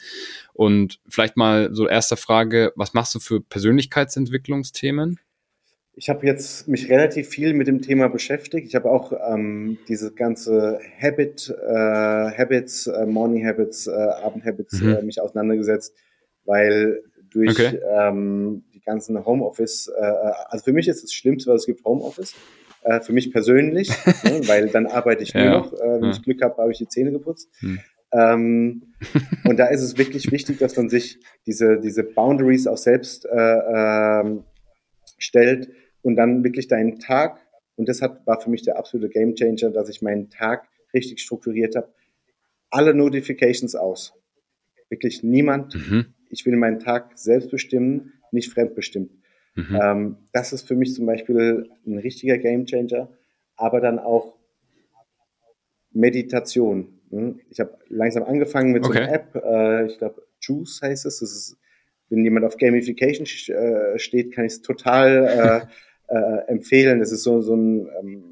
Und 0.54 1.00
vielleicht 1.08 1.38
mal 1.38 1.74
so 1.74 1.88
erste 1.88 2.18
Frage, 2.18 2.74
was 2.76 2.94
machst 2.94 3.16
du 3.16 3.20
für 3.20 3.40
Persönlichkeitsentwicklungsthemen? 3.40 5.20
Ich 5.94 6.10
habe 6.10 6.28
jetzt 6.28 6.68
mich 6.68 6.90
relativ 6.90 7.30
viel 7.30 7.54
mit 7.54 7.68
dem 7.68 7.82
Thema 7.82 8.10
beschäftigt. 8.10 8.68
Ich 8.68 8.76
habe 8.76 8.92
auch 8.92 9.14
ähm, 9.14 9.78
diese 9.88 10.14
ganze 10.14 10.80
Habit, 11.02 11.50
äh, 11.50 11.74
Habits, 11.74 12.88
äh, 12.88 13.06
Morning 13.06 13.48
Habits, 13.48 13.88
äh, 13.88 13.92
Abendhabits 13.92 14.82
mhm. 14.82 14.94
äh, 14.94 15.02
mich 15.04 15.22
auseinandergesetzt, 15.22 15.96
weil 16.44 17.02
durch 17.30 17.52
okay. 17.52 17.80
ähm, 17.98 18.66
die 18.74 18.82
ganzen 18.82 19.26
Homeoffice, 19.26 19.88
äh, 19.88 20.04
also 20.50 20.66
für 20.66 20.74
mich 20.74 20.88
ist 20.88 21.02
das 21.02 21.14
Schlimmste, 21.14 21.50
was 21.52 21.62
es 21.62 21.66
gibt, 21.66 21.84
Homeoffice 21.86 22.36
äh, 22.84 23.02
für 23.02 23.14
mich 23.14 23.32
persönlich, 23.32 23.90
ne, 24.24 24.42
weil 24.48 24.70
dann 24.70 24.86
arbeite 24.86 25.24
ich 25.24 25.34
nur 25.34 25.44
ja. 25.44 25.58
noch. 25.60 25.74
Äh, 25.74 26.02
wenn 26.02 26.12
ich 26.12 26.22
Glück 26.22 26.42
habe, 26.42 26.58
habe 26.58 26.72
ich 26.72 26.78
die 26.78 26.88
Zähne 26.88 27.12
geputzt. 27.12 27.50
Hm. 27.60 27.80
Ähm, 28.12 28.94
und 29.46 29.58
da 29.58 29.68
ist 29.68 29.82
es 29.82 29.98
wirklich 29.98 30.32
wichtig, 30.32 30.60
dass 30.60 30.78
man 30.78 30.90
sich 30.90 31.20
diese, 31.46 31.80
diese 31.80 32.04
Boundaries 32.04 32.68
auch 32.68 32.78
selbst 32.78 33.26
äh, 33.26 33.30
ähm, 33.36 34.44
stellt 35.18 35.70
und 36.02 36.16
dann 36.16 36.44
wirklich 36.44 36.68
deinen 36.68 37.00
Tag, 37.00 37.40
und 37.76 37.90
das 37.90 38.02
hat, 38.02 38.26
war 38.26 38.40
für 38.40 38.50
mich 38.50 38.64
der 38.64 38.78
absolute 38.78 39.10
Gamechanger, 39.10 39.72
dass 39.72 39.90
ich 39.90 40.02
meinen 40.02 40.30
Tag 40.30 40.68
richtig 40.94 41.20
strukturiert 41.20 41.76
habe. 41.76 41.90
Alle 42.70 42.94
Notifications 42.94 43.76
aus. 43.76 44.14
Wirklich 44.90 45.22
niemand. 45.24 45.76
Mhm. 45.76 46.14
Ich 46.30 46.46
will 46.46 46.56
meinen 46.56 46.80
Tag 46.80 47.12
selbst 47.18 47.52
bestimmen, 47.52 48.14
nicht 48.32 48.52
fremdbestimmt. 48.52 49.12
Mhm. 49.58 49.80
Ähm, 49.82 50.18
das 50.34 50.54
ist 50.54 50.68
für 50.68 50.76
mich 50.76 50.94
zum 50.94 51.06
Beispiel 51.08 51.70
ein 51.86 51.98
richtiger 51.98 52.38
Gamechanger, 52.38 53.10
aber 53.56 53.82
dann 53.82 53.98
auch 53.98 54.38
Meditation. 55.92 57.00
Ne? 57.10 57.40
Ich 57.50 57.60
habe 57.60 57.78
langsam 57.90 58.24
angefangen 58.24 58.72
mit 58.72 58.86
okay. 58.86 58.94
so 58.94 59.04
einer 59.04 59.14
App, 59.14 59.36
äh, 59.36 59.86
ich 59.88 59.98
glaube 59.98 60.22
Juice 60.40 60.82
heißt 60.84 61.06
es. 61.08 61.20
Das 61.20 61.32
ist, 61.32 61.58
wenn 62.10 62.24
jemand 62.24 62.46
auf 62.46 62.58
Gamification 62.58 63.26
äh, 63.26 63.98
steht, 63.98 64.32
kann 64.34 64.46
ich 64.46 64.54
es 64.54 64.62
total 64.62 65.68
äh, 66.10 66.14
äh, 66.14 66.48
empfehlen. 66.48 67.00
Das 67.00 67.12
ist 67.12 67.24
so, 67.24 67.42
so 67.42 67.56
ein 67.56 67.90
ähm, 68.00 68.24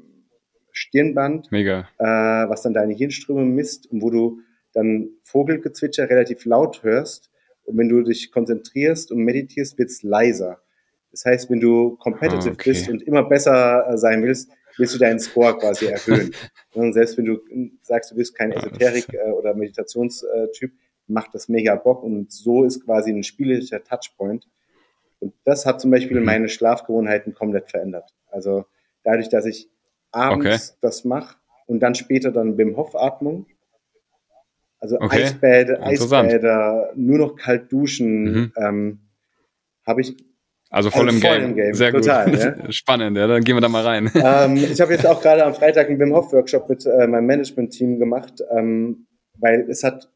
Stirnband. 0.70 1.50
Äh, 1.98 2.04
was 2.04 2.62
dann 2.62 2.72
deine 2.72 2.94
Hirnströme 2.94 3.44
misst 3.44 3.90
und 3.90 4.00
wo 4.00 4.10
du 4.10 4.40
dann 4.72 5.08
Vogelgezwitscher 5.22 6.08
relativ 6.08 6.44
laut 6.44 6.84
hörst. 6.84 7.30
Und 7.64 7.78
wenn 7.78 7.88
du 7.88 8.02
dich 8.02 8.30
konzentrierst 8.30 9.10
und 9.10 9.24
meditierst, 9.24 9.76
wird 9.76 9.90
es 9.90 10.04
leiser. 10.04 10.62
Das 11.16 11.24
heißt, 11.24 11.50
wenn 11.50 11.60
du 11.60 11.96
competitive 11.96 12.50
ah, 12.50 12.52
okay. 12.52 12.70
bist 12.70 12.90
und 12.90 13.02
immer 13.02 13.22
besser 13.22 13.88
äh, 13.88 13.96
sein 13.96 14.22
willst, 14.22 14.50
willst 14.76 14.94
du 14.94 14.98
deinen 14.98 15.18
Score 15.18 15.56
quasi 15.56 15.86
erhöhen. 15.86 16.30
und 16.74 16.92
selbst 16.92 17.16
wenn 17.16 17.24
du 17.24 17.38
sagst, 17.80 18.10
du 18.10 18.16
bist 18.16 18.36
kein 18.36 18.52
Esoterik- 18.52 19.14
äh, 19.14 19.30
oder 19.30 19.54
Meditationstyp, 19.54 20.72
macht 21.06 21.34
das 21.34 21.48
mega 21.48 21.74
Bock 21.74 22.02
und 22.02 22.30
so 22.30 22.64
ist 22.64 22.84
quasi 22.84 23.12
ein 23.12 23.22
spielerischer 23.22 23.82
Touchpoint. 23.82 24.46
Und 25.18 25.32
das 25.44 25.64
hat 25.64 25.80
zum 25.80 25.90
Beispiel 25.90 26.20
mhm. 26.20 26.26
meine 26.26 26.48
Schlafgewohnheiten 26.50 27.32
komplett 27.32 27.70
verändert. 27.70 28.14
Also 28.30 28.66
dadurch, 29.02 29.30
dass 29.30 29.46
ich 29.46 29.70
abends 30.10 30.72
okay. 30.72 30.78
das 30.82 31.06
mache 31.06 31.38
und 31.64 31.80
dann 31.80 31.94
später 31.94 32.30
dann 32.30 32.58
Wim 32.58 32.76
Hof 32.76 32.94
Atmung, 32.94 33.46
also 34.80 35.00
okay. 35.00 35.22
Eisbäder, 35.22 35.82
Eisbäder, 35.82 36.92
nur 36.94 37.16
noch 37.16 37.36
kalt 37.36 37.72
duschen, 37.72 38.24
mhm. 38.24 38.52
ähm, 38.58 39.00
habe 39.86 40.02
ich 40.02 40.14
also 40.70 40.90
voll, 40.90 41.06
also 41.08 41.16
im, 41.16 41.22
voll 41.22 41.38
Game. 41.38 41.50
im 41.50 41.56
Game. 41.56 41.74
Sehr 41.74 41.92
Total, 41.92 42.30
gut. 42.30 42.38
Ja? 42.38 42.54
Spannend, 42.72 43.16
ja, 43.16 43.26
dann 43.26 43.42
gehen 43.44 43.56
wir 43.56 43.60
da 43.60 43.68
mal 43.68 43.84
rein. 43.84 44.10
Ähm, 44.16 44.56
ich 44.56 44.80
habe 44.80 44.92
jetzt 44.92 45.06
auch 45.06 45.20
gerade 45.20 45.44
am 45.44 45.54
Freitag 45.54 45.88
einen 45.88 45.98
Wim 46.00 46.14
Hof 46.14 46.32
Workshop 46.32 46.68
mit 46.68 46.84
äh, 46.84 47.06
meinem 47.06 47.26
Management-Team 47.26 47.98
gemacht, 47.98 48.42
ähm, 48.50 49.06
weil 49.38 49.66
es 49.70 49.84
hat 49.84 50.10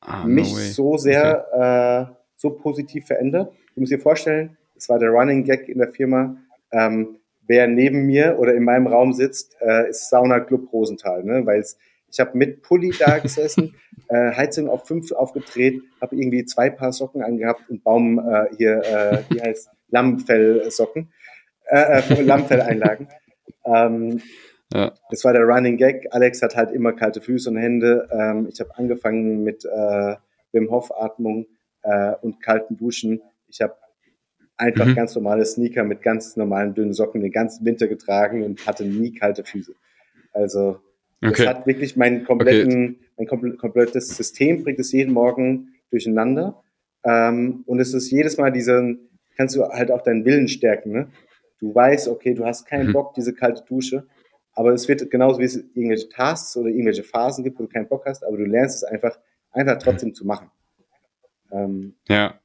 ah, 0.00 0.24
mich 0.24 0.52
no 0.52 0.58
so 0.58 0.96
sehr 0.96 1.46
okay. 1.52 2.10
äh, 2.10 2.14
so 2.36 2.50
positiv 2.50 3.06
verändert. 3.06 3.52
Du 3.74 3.80
musst 3.80 3.92
dir 3.92 3.98
vorstellen, 3.98 4.56
es 4.76 4.88
war 4.88 4.98
der 4.98 5.10
Running 5.10 5.44
Gag 5.44 5.68
in 5.68 5.78
der 5.78 5.90
Firma. 5.90 6.36
Ähm, 6.70 7.18
wer 7.46 7.66
neben 7.66 8.06
mir 8.06 8.38
oder 8.38 8.54
in 8.54 8.62
meinem 8.62 8.86
Raum 8.86 9.12
sitzt, 9.12 9.56
äh, 9.60 9.90
ist 9.90 10.08
Sauna 10.08 10.40
Club 10.40 10.72
Rosenthal, 10.72 11.24
ne? 11.24 11.44
weil 11.44 11.60
ich 12.10 12.20
habe 12.20 12.36
mit 12.36 12.62
Pulli 12.62 12.92
da 12.98 13.18
gesessen, 13.22 13.74
äh, 14.08 14.32
Heizung 14.32 14.68
auf 14.68 14.86
fünf 14.86 15.12
aufgedreht, 15.12 15.82
habe 16.00 16.16
irgendwie 16.16 16.44
zwei 16.44 16.70
Paar 16.70 16.92
Socken 16.92 17.22
angehabt 17.22 17.68
und 17.68 17.84
Baum 17.84 18.18
äh, 18.18 18.46
hier, 18.56 18.82
äh, 18.84 19.22
wie 19.30 19.40
heißt 19.40 19.68
Lammfellsocken, 19.90 21.12
äh, 21.66 22.00
äh, 22.00 22.22
Lammfelleinlagen. 22.22 23.08
ähm, 23.64 24.20
ja. 24.72 24.92
Das 25.10 25.24
war 25.24 25.32
der 25.32 25.44
Running 25.44 25.78
Gag. 25.78 26.08
Alex 26.10 26.42
hat 26.42 26.54
halt 26.54 26.72
immer 26.72 26.92
kalte 26.92 27.22
Füße 27.22 27.48
und 27.48 27.56
Hände. 27.56 28.06
Ähm, 28.12 28.48
ich 28.50 28.60
habe 28.60 28.76
angefangen 28.76 29.42
mit 29.42 29.64
äh, 29.64 30.16
Wim 30.52 30.70
Hof 30.70 30.90
Atmung 30.94 31.46
äh, 31.82 32.12
und 32.20 32.42
kalten 32.42 32.76
Duschen. 32.76 33.22
Ich 33.48 33.62
habe 33.62 33.76
einfach 34.58 34.86
mhm. 34.86 34.94
ganz 34.94 35.14
normale 35.14 35.46
Sneaker 35.46 35.84
mit 35.84 36.02
ganz 36.02 36.36
normalen 36.36 36.74
dünnen 36.74 36.92
Socken 36.92 37.22
den 37.22 37.32
ganzen 37.32 37.64
Winter 37.64 37.88
getragen 37.88 38.42
und 38.42 38.66
hatte 38.66 38.84
nie 38.84 39.12
kalte 39.14 39.44
Füße. 39.44 39.72
Also 40.34 40.80
okay. 41.22 41.44
das 41.44 41.46
hat 41.46 41.66
wirklich 41.66 41.96
mein 41.96 42.24
kompletten, 42.24 43.00
okay. 43.16 43.38
mein 43.40 43.56
komplettes 43.56 44.08
System 44.16 44.62
bringt 44.62 44.78
es 44.78 44.92
jeden 44.92 45.12
Morgen 45.12 45.74
durcheinander. 45.90 46.62
Ähm, 47.04 47.62
und 47.66 47.80
es 47.80 47.94
ist 47.94 48.10
jedes 48.10 48.36
Mal 48.38 48.52
diesen, 48.52 49.08
kannst 49.36 49.56
du 49.56 49.64
halt 49.64 49.90
auch 49.90 50.02
deinen 50.02 50.24
Willen 50.24 50.48
stärken. 50.48 50.92
Ne? 50.92 51.08
Du 51.60 51.74
weißt, 51.74 52.08
okay, 52.08 52.34
du 52.34 52.44
hast 52.44 52.66
keinen 52.66 52.88
mhm. 52.88 52.92
Bock, 52.92 53.14
diese 53.14 53.34
kalte 53.34 53.64
Dusche, 53.64 54.06
aber 54.52 54.72
es 54.72 54.88
wird 54.88 55.10
genauso 55.10 55.38
wie 55.40 55.44
es 55.44 55.56
irgendwelche 55.56 56.08
Tasks 56.08 56.56
oder 56.56 56.68
irgendwelche 56.68 57.04
Phasen 57.04 57.44
gibt, 57.44 57.58
wo 57.58 57.64
du 57.64 57.68
keinen 57.68 57.88
Bock 57.88 58.06
hast, 58.06 58.24
aber 58.24 58.36
du 58.36 58.44
lernst 58.44 58.76
es 58.76 58.84
einfach, 58.84 59.18
einfach 59.52 59.78
trotzdem 59.78 60.14
zu 60.14 60.26
machen. 60.26 60.50
Ähm, 61.50 61.94
ja, 62.08 62.38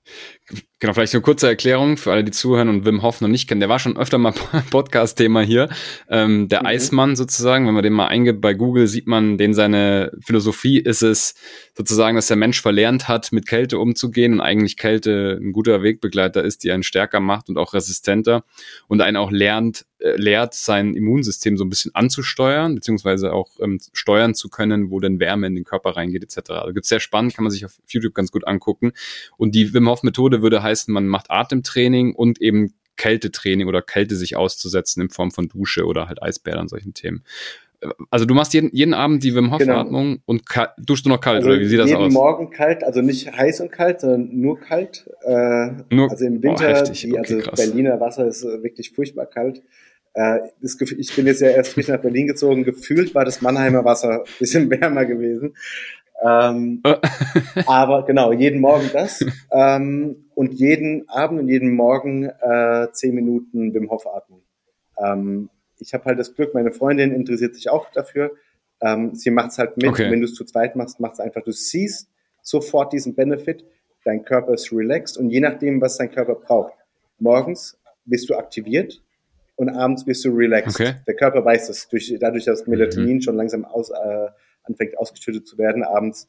genau, 0.80 0.94
vielleicht 0.94 1.14
eine 1.14 1.22
kurze 1.22 1.48
Erklärung 1.48 1.96
für 1.98 2.12
alle, 2.12 2.24
die 2.24 2.32
zuhören 2.32 2.68
und 2.68 2.86
Wim 2.86 3.02
Hof 3.02 3.22
noch 3.22 3.30
nicht 3.30 3.48
kennen. 3.48 3.62
Der 3.62 3.70
war 3.70 3.80
schon 3.80 3.98
öfter 3.98 4.18
mal 4.18 4.34
Podcast-Thema 4.70 5.42
hier. 5.42 5.70
Ähm, 6.10 6.50
der 6.50 6.62
mhm. 6.62 6.66
Eismann 6.66 7.16
sozusagen, 7.16 7.66
wenn 7.66 7.74
man 7.74 7.84
den 7.84 7.94
mal 7.94 8.08
eingibt 8.08 8.42
bei 8.42 8.54
Google, 8.54 8.88
sieht 8.88 9.08
man, 9.08 9.38
den 9.38 9.54
seine 9.54 10.12
Philosophie 10.20 10.80
ist 10.80 11.02
es 11.02 11.36
sozusagen, 11.76 12.16
dass 12.16 12.28
der 12.28 12.38
Mensch 12.38 12.62
verlernt 12.62 13.08
hat, 13.08 13.32
mit 13.32 13.48
Kälte 13.48 13.80
umzugehen 13.80 14.34
und 14.34 14.42
eigentlich 14.42 14.78
Kälte 14.78 15.40
ein 15.42 15.54
guter 15.54 15.82
Wegbegleiter 15.82 16.44
ist, 16.44 16.64
die 16.64 16.72
einen 16.72 16.84
stärker 16.84 17.20
macht 17.20 17.50
und 17.50 17.58
auch 17.58 17.74
resistenter 17.74 18.44
und 18.88 19.02
einen 19.02 19.18
auch 19.18 19.32
lernt, 19.32 19.86
äh, 20.00 20.18
lehrt, 20.18 20.54
sein 20.54 20.96
Immunsystem 20.96 21.56
so 21.56 21.64
ein 21.64 21.70
bisschen 21.70 21.96
anzusteuern, 21.96 22.76
beziehungsweise 22.76 23.32
auch 23.32 23.52
ähm, 23.62 23.80
steuern 23.94 24.36
zu 24.36 24.50
können, 24.50 24.92
wo 24.92 25.00
denn 25.00 25.22
Wärme 25.22 25.48
in 25.48 25.56
den 25.56 25.64
Körper 25.64 25.92
reingeht, 25.92 26.24
etc. 26.24 26.52
Also 26.52 26.74
gibt's 26.74 26.90
sehr 26.90 27.00
spannend, 27.00 27.34
kann 27.34 27.44
man 27.44 27.52
sich 27.52 27.64
auf 27.64 27.78
YouTube 27.88 28.14
ganz 28.14 28.32
gut 28.32 28.46
angucken. 28.46 28.92
Und 29.38 29.56
die 29.56 29.74
Wim 29.74 29.88
Hof 29.88 29.93
Methode 30.02 30.42
würde 30.42 30.64
heißen, 30.64 30.92
man 30.92 31.08
macht 31.08 31.30
Atemtraining 31.30 32.16
und 32.16 32.42
eben 32.42 32.74
Kältetraining 32.96 33.68
oder 33.68 33.82
Kälte 33.82 34.16
sich 34.16 34.36
auszusetzen 34.36 35.02
in 35.04 35.10
Form 35.10 35.32
von 35.32 35.48
Dusche 35.48 35.86
oder 35.86 36.08
halt 36.08 36.24
Eisbäder 36.24 36.60
und 36.60 36.70
solchen 36.70 36.94
Themen. 36.94 37.24
Also 38.10 38.26
du 38.26 38.34
machst 38.34 38.54
jeden, 38.54 38.70
jeden 38.74 38.94
Abend 38.94 39.24
die 39.24 39.36
Wim 39.36 39.52
Hof 39.52 39.62
Atmung 39.68 40.12
genau. 40.12 40.24
und 40.26 40.44
duschst 40.78 41.06
du 41.06 41.10
noch 41.10 41.20
kalt 41.20 41.38
also 41.38 41.50
oder 41.50 41.60
wie 41.60 41.66
sieht 41.66 41.80
das 41.80 41.88
jeden 41.88 41.98
aus? 41.98 42.04
Jeden 42.04 42.14
Morgen 42.14 42.50
kalt, 42.50 42.84
also 42.84 43.02
nicht 43.02 43.32
heiß 43.32 43.62
und 43.62 43.72
kalt, 43.72 44.02
sondern 44.02 44.30
nur 44.32 44.60
kalt. 44.60 45.10
Äh, 45.24 45.72
nur, 45.90 46.10
also 46.10 46.26
im 46.26 46.42
Winter, 46.42 46.84
oh, 46.88 46.92
die, 46.92 47.18
also 47.18 47.38
okay, 47.38 47.52
Berliner 47.56 48.00
Wasser 48.00 48.28
ist 48.28 48.44
wirklich 48.44 48.92
furchtbar 48.92 49.26
kalt. 49.26 49.62
Äh, 50.14 50.40
das, 50.62 50.80
ich 50.80 51.16
bin 51.16 51.26
jetzt 51.26 51.42
ja 51.42 51.50
erst 51.50 51.74
frisch 51.74 51.88
nach 51.88 52.00
Berlin 52.00 52.28
gezogen. 52.28 52.64
Gefühlt 52.64 53.16
war 53.16 53.26
das 53.26 53.42
Mannheimer 53.42 53.84
Wasser 53.84 54.22
ein 54.22 54.32
bisschen 54.40 54.70
wärmer 54.70 55.06
gewesen. 55.06 55.56
Ähm, 56.24 56.82
aber 57.66 58.06
genau, 58.06 58.32
jeden 58.32 58.62
Morgen 58.62 58.90
das. 58.94 59.24
Ähm, 59.52 60.28
und 60.36 60.54
jeden 60.54 61.08
Abend 61.10 61.42
und 61.42 61.50
jeden 61.50 61.72
Morgen 61.76 62.26
äh, 62.26 62.88
zehn 62.92 63.14
Minuten 63.14 63.74
Wim 63.74 63.90
Hof 63.90 64.08
atmen. 64.08 64.42
Ähm, 64.98 65.50
ich 65.80 65.94
habe 65.94 66.06
halt 66.06 66.20
das 66.20 66.34
Glück, 66.34 66.54
meine 66.54 66.72
Freundin 66.72 67.14
interessiert 67.14 67.56
sich 67.56 67.70
auch 67.70 67.92
dafür. 67.92 68.32
Ähm, 68.82 69.16
sie 69.16 69.32
macht 69.32 69.52
es 69.52 69.58
halt 69.58 69.78
mit. 69.78 69.88
Okay. 69.88 70.10
Wenn 70.10 70.20
du 70.20 70.26
es 70.26 70.34
zu 70.34 70.46
zweit 70.46 70.76
machst, 70.76 71.00
macht 71.00 71.14
es 71.14 71.20
einfach. 71.20 71.44
Du 71.44 71.52
siehst 71.52 72.10
sofort 72.42 72.94
diesen 72.94 73.16
Benefit. 73.16 73.66
Dein 74.06 74.26
Körper 74.26 74.54
ist 74.54 74.72
relaxed 74.72 75.18
und 75.18 75.30
je 75.30 75.40
nachdem, 75.40 75.82
was 75.82 75.98
dein 75.98 76.12
Körper 76.12 76.36
braucht. 76.36 76.74
Morgens 77.20 77.78
bist 78.06 78.30
du 78.30 78.36
aktiviert 78.36 79.02
und 79.56 79.70
abends 79.70 80.04
bist 80.04 80.26
du 80.26 80.36
relaxed. 80.36 80.80
Okay. 80.80 80.96
Der 81.08 81.16
Körper 81.16 81.46
weiß 81.46 81.68
das. 81.68 81.88
Durch, 81.88 82.14
dadurch, 82.20 82.46
dass 82.46 82.68
Melatonin 82.68 83.16
mhm. 83.16 83.22
schon 83.22 83.36
langsam 83.36 83.64
aus, 83.64 83.92
äh, 83.92 84.28
anfängt 84.64 84.98
ausgeschüttet 84.98 85.48
zu 85.48 85.58
werden 85.58 85.84
abends, 85.84 86.28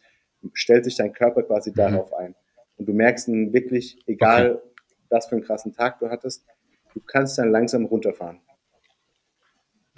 stellt 0.52 0.84
sich 0.84 0.96
dein 0.96 1.12
Körper 1.12 1.42
quasi 1.42 1.70
mhm. 1.70 1.74
darauf 1.74 2.12
ein. 2.14 2.34
Und 2.76 2.86
du 2.86 2.92
merkst 2.92 3.28
dann 3.28 3.52
wirklich, 3.52 3.98
egal 4.06 4.56
okay. 4.56 4.62
was 5.10 5.26
für 5.26 5.36
einen 5.36 5.44
krassen 5.44 5.72
Tag 5.72 5.98
du 6.00 6.10
hattest, 6.10 6.44
du 6.92 7.00
kannst 7.00 7.38
dann 7.38 7.50
langsam 7.50 7.84
runterfahren. 7.84 8.40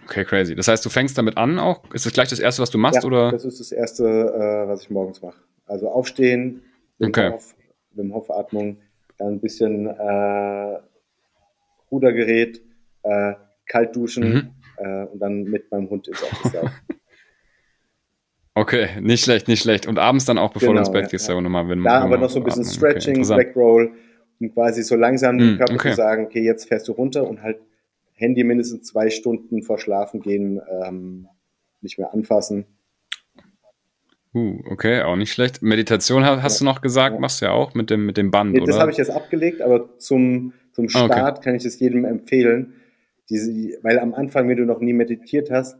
Okay, 0.04 0.24
crazy. 0.24 0.54
Das 0.54 0.68
heißt, 0.68 0.84
du 0.84 0.88
fängst 0.88 1.18
damit 1.18 1.36
an 1.36 1.58
auch? 1.58 1.82
Ist 1.92 2.06
das 2.06 2.12
gleich 2.12 2.28
das 2.28 2.38
Erste, 2.38 2.62
was 2.62 2.70
du 2.70 2.78
machst? 2.78 3.02
Ja, 3.02 3.06
oder? 3.06 3.32
das 3.32 3.44
ist 3.44 3.58
das 3.58 3.72
Erste, 3.72 4.04
äh, 4.04 4.68
was 4.68 4.82
ich 4.82 4.90
morgens 4.90 5.20
mache. 5.20 5.40
Also 5.66 5.88
aufstehen, 5.88 6.62
Wim, 6.98 7.08
okay. 7.08 7.32
Hof, 7.32 7.56
Wim 7.90 8.14
Hof 8.14 8.30
Atmung, 8.30 8.78
dann 9.18 9.34
ein 9.34 9.40
bisschen 9.40 9.86
äh, 9.86 10.78
Rudergerät, 11.90 12.62
äh, 13.02 13.34
kalt 13.66 13.96
duschen 13.96 14.28
mhm. 14.32 14.50
äh, 14.76 15.06
und 15.06 15.18
dann 15.18 15.42
mit 15.42 15.70
meinem 15.72 15.90
Hund 15.90 16.06
ins 16.06 16.22
Office 16.22 16.52
laufen. 16.52 16.72
Okay, 18.56 18.88
nicht 19.02 19.22
schlecht, 19.22 19.48
nicht 19.48 19.60
schlecht. 19.60 19.86
Und 19.86 19.98
abends 19.98 20.24
dann 20.24 20.38
auch, 20.38 20.50
bevor 20.50 20.70
genau, 20.70 20.80
du 20.80 20.86
ins 20.86 20.90
Bett 20.90 21.10
gehst, 21.10 21.28
ja. 21.28 21.38
nochmal, 21.38 21.68
wenn 21.68 21.84
Da 21.84 22.00
aber 22.00 22.16
noch 22.16 22.30
so 22.30 22.40
ein 22.40 22.44
bisschen 22.44 22.62
atmen. 22.62 22.74
Stretching, 22.74 23.22
okay, 23.22 23.36
Backroll 23.36 23.92
und 24.40 24.54
quasi 24.54 24.82
so 24.82 24.96
langsam 24.96 25.36
dem 25.36 25.54
mm, 25.54 25.58
Körper 25.58 25.74
okay. 25.74 25.90
zu 25.90 25.96
sagen, 25.96 26.24
okay, 26.24 26.42
jetzt 26.42 26.66
fährst 26.66 26.88
du 26.88 26.92
runter 26.92 27.28
und 27.28 27.42
halt 27.42 27.58
Handy 28.14 28.44
mindestens 28.44 28.84
zwei 28.84 29.10
Stunden 29.10 29.62
vor 29.62 29.78
Schlafen 29.78 30.22
gehen, 30.22 30.58
ähm, 30.82 31.28
nicht 31.82 31.98
mehr 31.98 32.14
anfassen. 32.14 32.64
Uh, 34.32 34.62
okay, 34.70 35.02
auch 35.02 35.16
nicht 35.16 35.32
schlecht. 35.34 35.60
Meditation 35.60 36.24
hast 36.24 36.54
ja. 36.54 36.58
du 36.60 36.64
noch 36.64 36.80
gesagt, 36.80 37.16
ja. 37.16 37.20
machst 37.20 37.42
du 37.42 37.46
ja 37.46 37.52
auch 37.52 37.74
mit 37.74 37.90
dem, 37.90 38.06
mit 38.06 38.16
dem 38.16 38.30
Band, 38.30 38.52
nee, 38.52 38.60
oder? 38.60 38.72
Das 38.72 38.80
habe 38.80 38.90
ich 38.90 38.96
jetzt 38.96 39.10
abgelegt, 39.10 39.60
aber 39.60 39.98
zum, 39.98 40.54
zum 40.72 40.88
Start 40.88 41.10
okay. 41.10 41.44
kann 41.44 41.54
ich 41.56 41.66
es 41.66 41.78
jedem 41.78 42.06
empfehlen. 42.06 42.72
Diese, 43.28 43.52
weil 43.82 43.98
am 43.98 44.14
Anfang, 44.14 44.48
wenn 44.48 44.56
du 44.56 44.64
noch 44.64 44.80
nie 44.80 44.94
meditiert 44.94 45.50
hast, 45.50 45.76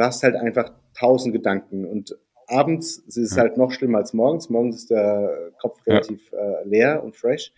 du 0.00 0.06
hast 0.06 0.22
halt 0.22 0.34
einfach 0.34 0.72
tausend 0.94 1.34
Gedanken 1.34 1.84
und 1.84 2.16
abends 2.46 2.96
ist 2.96 3.18
es 3.18 3.36
halt 3.36 3.58
noch 3.58 3.70
schlimmer 3.70 3.98
als 3.98 4.14
morgens. 4.14 4.48
Morgens 4.48 4.76
ist 4.76 4.90
der 4.90 5.52
Kopf 5.60 5.86
relativ 5.86 6.32
ja. 6.32 6.38
äh, 6.38 6.64
leer 6.64 7.04
und 7.04 7.14
fresh. 7.14 7.52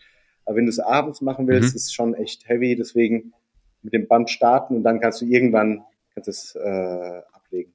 Aber 0.44 0.56
wenn 0.56 0.66
du 0.66 0.70
es 0.70 0.80
abends 0.80 1.20
machen 1.20 1.46
willst, 1.46 1.70
mhm. 1.70 1.76
ist 1.76 1.86
es 1.86 1.92
schon 1.92 2.14
echt 2.14 2.48
heavy. 2.48 2.74
Deswegen 2.76 3.32
mit 3.82 3.94
dem 3.94 4.08
Band 4.08 4.28
starten 4.28 4.76
und 4.76 4.82
dann 4.82 5.00
kannst 5.00 5.20
du 5.20 5.24
irgendwann 5.26 5.84
kannst 6.14 6.28
es 6.28 6.54
äh, 6.56 7.22
ablegen. 7.32 7.72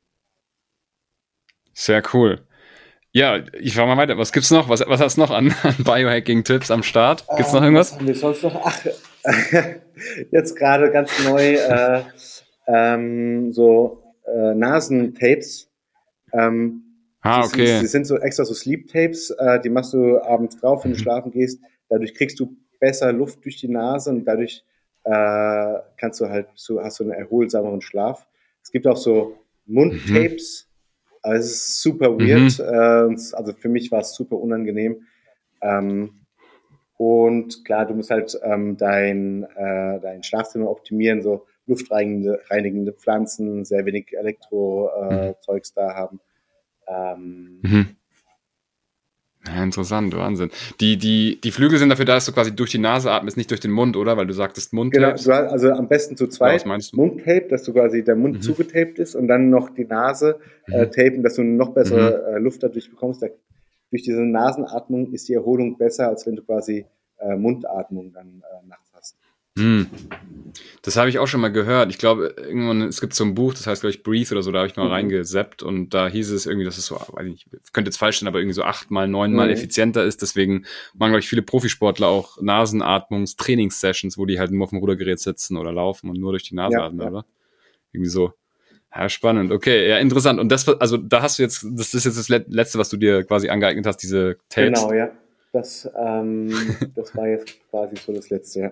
Sehr 1.73 2.03
cool. 2.13 2.41
Ja, 3.13 3.41
ich 3.53 3.73
frage 3.73 3.87
mal 3.87 3.97
weiter. 3.97 4.17
Was 4.17 4.33
gibt's 4.33 4.51
noch? 4.51 4.67
Was, 4.67 4.81
was 4.85 4.99
hast 4.99 5.15
du 5.15 5.21
noch 5.21 5.31
an, 5.31 5.55
an 5.63 5.75
Biohacking-Tipps 5.79 6.71
am 6.71 6.83
Start? 6.83 7.25
Gibt's 7.37 7.53
noch 7.53 7.61
ähm, 7.61 7.67
irgendwas? 7.67 7.93
Was 7.93 7.99
haben 7.99 8.07
wir 8.07 8.15
sonst 8.15 8.43
noch? 8.43 8.61
Ach, 8.63 8.85
jetzt 10.31 10.55
gerade 10.55 10.91
ganz 10.91 11.11
neu 11.23 11.55
äh, 11.55 12.03
ähm, 12.67 13.53
so 13.53 14.03
äh, 14.27 14.53
Nasentapes. 14.53 15.69
Ähm, 16.33 16.83
ah, 17.21 17.45
okay. 17.45 17.79
Die 17.79 17.87
sind 17.87 18.05
so 18.05 18.17
extra 18.17 18.45
so 18.45 18.53
Sleep-Tapes, 18.53 19.31
äh, 19.31 19.59
die 19.61 19.69
machst 19.69 19.93
du 19.93 20.21
abends 20.21 20.57
drauf, 20.57 20.83
wenn 20.83 20.91
du 20.91 20.97
mhm. 20.97 21.01
schlafen 21.01 21.31
gehst. 21.31 21.61
Dadurch 21.89 22.13
kriegst 22.13 22.39
du 22.39 22.55
besser 22.79 23.11
Luft 23.13 23.43
durch 23.43 23.57
die 23.57 23.69
Nase 23.69 24.09
und 24.09 24.25
dadurch 24.25 24.63
äh, 25.03 25.79
kannst 25.97 26.19
du 26.19 26.29
halt, 26.29 26.47
so, 26.55 26.81
hast 26.81 26.99
du 26.99 27.03
einen 27.03 27.13
erholsameren 27.13 27.81
Schlaf. 27.81 28.27
Es 28.61 28.71
gibt 28.71 28.85
auch 28.87 28.97
so 28.97 29.37
Mundtapes, 29.65 30.67
mhm. 30.69 31.17
aber 31.21 31.35
es 31.35 31.45
ist 31.45 31.81
super 31.81 32.17
weird. 32.19 32.59
Mhm. 32.59 33.15
Äh, 33.15 33.35
also 33.35 33.53
für 33.53 33.69
mich 33.69 33.91
war 33.91 34.01
es 34.01 34.13
super 34.13 34.37
unangenehm. 34.37 35.03
Ähm, 35.61 36.11
und 36.97 37.63
klar, 37.63 37.85
du 37.85 37.93
musst 37.93 38.09
halt 38.09 38.37
ähm, 38.43 38.75
dein, 38.75 39.43
äh, 39.55 39.99
dein 39.99 40.23
Schlafzimmer 40.23 40.69
optimieren, 40.69 41.21
so 41.21 41.45
luftreinigende 41.67 42.39
reinigende 42.49 42.93
Pflanzen, 42.93 43.65
sehr 43.65 43.85
wenig 43.85 44.13
Elektro-Zeugs 44.17 45.73
äh, 45.75 45.81
mhm. 45.81 45.85
da 45.87 45.95
haben. 45.95 46.19
Ähm, 46.87 47.59
mhm. 47.61 47.87
Ja, 49.45 49.63
interessant, 49.63 50.15
Wahnsinn. 50.15 50.49
Die, 50.81 50.97
die, 50.97 51.39
die 51.41 51.51
Flügel 51.51 51.79
sind 51.79 51.89
dafür 51.89 52.05
da, 52.05 52.15
dass 52.15 52.25
du 52.25 52.33
quasi 52.33 52.53
durch 52.55 52.71
die 52.71 52.79
Nase 52.79 53.11
atmest, 53.11 53.37
nicht 53.37 53.49
durch 53.49 53.59
den 53.59 53.71
Mund, 53.71 53.95
oder? 53.95 54.17
Weil 54.17 54.27
du 54.27 54.33
sagtest 54.33 54.73
Mund. 54.73 54.91
Genau, 54.93 55.11
also 55.11 55.71
am 55.71 55.87
besten 55.87 56.17
zu 56.17 56.27
zweit. 56.27 56.65
Ja, 56.65 56.77
Mundtape, 56.93 57.47
dass 57.49 57.63
du 57.63 57.73
quasi 57.73 58.03
der 58.03 58.15
Mund 58.15 58.35
mhm. 58.37 58.41
zugetaped 58.41 58.99
ist 58.99 59.15
und 59.15 59.27
dann 59.27 59.49
noch 59.49 59.69
die 59.69 59.85
Nase 59.85 60.39
äh, 60.67 60.85
mhm. 60.85 60.91
tapen, 60.91 61.23
dass 61.23 61.35
du 61.35 61.43
noch 61.43 61.69
bessere 61.69 62.25
mhm. 62.29 62.35
äh, 62.35 62.39
Luft 62.39 62.63
dadurch 62.63 62.89
bekommst. 62.89 63.21
Da, 63.21 63.27
durch 63.89 64.03
diese 64.03 64.21
Nasenatmung 64.21 65.13
ist 65.13 65.29
die 65.29 65.33
Erholung 65.33 65.77
besser, 65.77 66.09
als 66.09 66.25
wenn 66.27 66.35
du 66.35 66.43
quasi 66.43 66.85
äh, 67.19 67.35
Mundatmung 67.35 68.11
dann 68.11 68.43
äh, 68.43 68.67
nachts 68.67 68.91
hast. 68.93 69.15
Hm. 69.57 69.87
Das 70.81 70.95
habe 70.95 71.09
ich 71.09 71.19
auch 71.19 71.27
schon 71.27 71.41
mal 71.41 71.51
gehört. 71.51 71.89
Ich 71.89 71.97
glaube, 71.97 72.33
irgendwann, 72.37 72.81
es 72.83 73.01
gibt 73.01 73.13
so 73.13 73.25
ein 73.25 73.35
Buch, 73.35 73.53
das 73.53 73.67
heißt, 73.67 73.81
glaube 73.81 73.93
ich, 73.93 74.03
Breathe 74.03 74.31
oder 74.31 74.41
so, 74.41 74.53
da 74.53 74.59
habe 74.59 74.69
ich 74.69 74.77
mal 74.77 74.85
mhm. 74.85 74.91
reingeseppt 74.91 75.61
und 75.61 75.89
da 75.89 76.07
hieß 76.07 76.31
es 76.31 76.45
irgendwie, 76.45 76.63
dass 76.63 76.77
es 76.77 76.85
so, 76.85 76.95
weiß 76.95 77.25
nicht, 77.25 77.45
könnte 77.73 77.89
jetzt 77.89 77.97
falsch 77.97 78.19
sein, 78.19 78.27
aber 78.27 78.39
irgendwie 78.39 78.53
so 78.53 78.63
achtmal, 78.63 79.07
neunmal 79.07 79.47
mhm. 79.47 79.53
effizienter 79.53 80.05
ist. 80.05 80.21
Deswegen 80.21 80.65
machen, 80.93 81.11
glaube 81.11 81.19
ich, 81.19 81.27
viele 81.27 81.41
Profisportler 81.41 82.07
auch 82.07 82.41
Nasenatmungs-Trainingssessions, 82.41 84.17
wo 84.17 84.25
die 84.25 84.39
halt 84.39 84.51
nur 84.51 84.63
auf 84.63 84.69
dem 84.69 84.79
Rudergerät 84.79 85.19
sitzen 85.19 85.57
oder 85.57 85.73
laufen 85.73 86.09
und 86.09 86.19
nur 86.19 86.31
durch 86.31 86.43
die 86.43 86.55
Nase 86.55 86.77
ja, 86.77 86.85
atmen, 86.85 87.01
ja. 87.01 87.09
oder? 87.09 87.25
Irgendwie 87.91 88.09
so. 88.09 88.31
Ja, 88.95 89.09
spannend. 89.09 89.51
Okay, 89.51 89.89
ja, 89.89 89.97
interessant. 89.97 90.39
Und 90.39 90.49
das, 90.49 90.67
also 90.69 90.95
da 90.95 91.21
hast 91.21 91.37
du 91.37 91.43
jetzt, 91.43 91.65
das 91.69 91.93
ist 91.93 92.05
jetzt 92.05 92.17
das 92.17 92.29
Letzte, 92.29 92.79
was 92.79 92.89
du 92.89 92.95
dir 92.95 93.25
quasi 93.25 93.49
angeeignet 93.49 93.85
hast, 93.85 93.97
diese 93.97 94.37
Tapes. 94.47 94.79
Genau, 94.79 94.93
ja. 94.93 95.11
Das, 95.51 95.89
ähm, 95.97 96.53
das 96.95 97.15
war 97.15 97.27
jetzt 97.27 97.59
quasi 97.69 97.95
so 97.97 98.13
das 98.13 98.29
Letzte, 98.29 98.59
ja. 98.61 98.71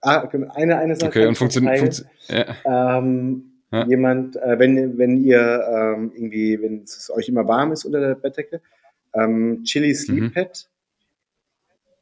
Ah, 0.00 0.28
eine, 0.54 0.78
eine 0.78 0.96
Sache. 0.96 1.08
Okay, 1.08 1.26
und 1.26 1.36
funktioniert. 1.36 1.78
Funktio 1.78 2.06
ja. 2.28 2.98
Ähm, 2.98 3.58
ja. 3.70 3.86
Jemand, 3.86 4.36
äh, 4.36 4.58
wenn, 4.58 4.96
wenn 4.96 5.22
ihr 5.22 5.38
ähm, 5.38 6.12
irgendwie, 6.14 6.60
wenn 6.62 6.82
es 6.82 7.10
euch 7.10 7.28
immer 7.28 7.46
warm 7.46 7.72
ist 7.72 7.84
unter 7.84 8.00
der 8.00 8.14
Bettdecke, 8.14 8.62
ähm, 9.14 9.62
Chili 9.64 9.94
Sleep 9.94 10.22
mhm. 10.22 10.32
Pad. 10.32 10.68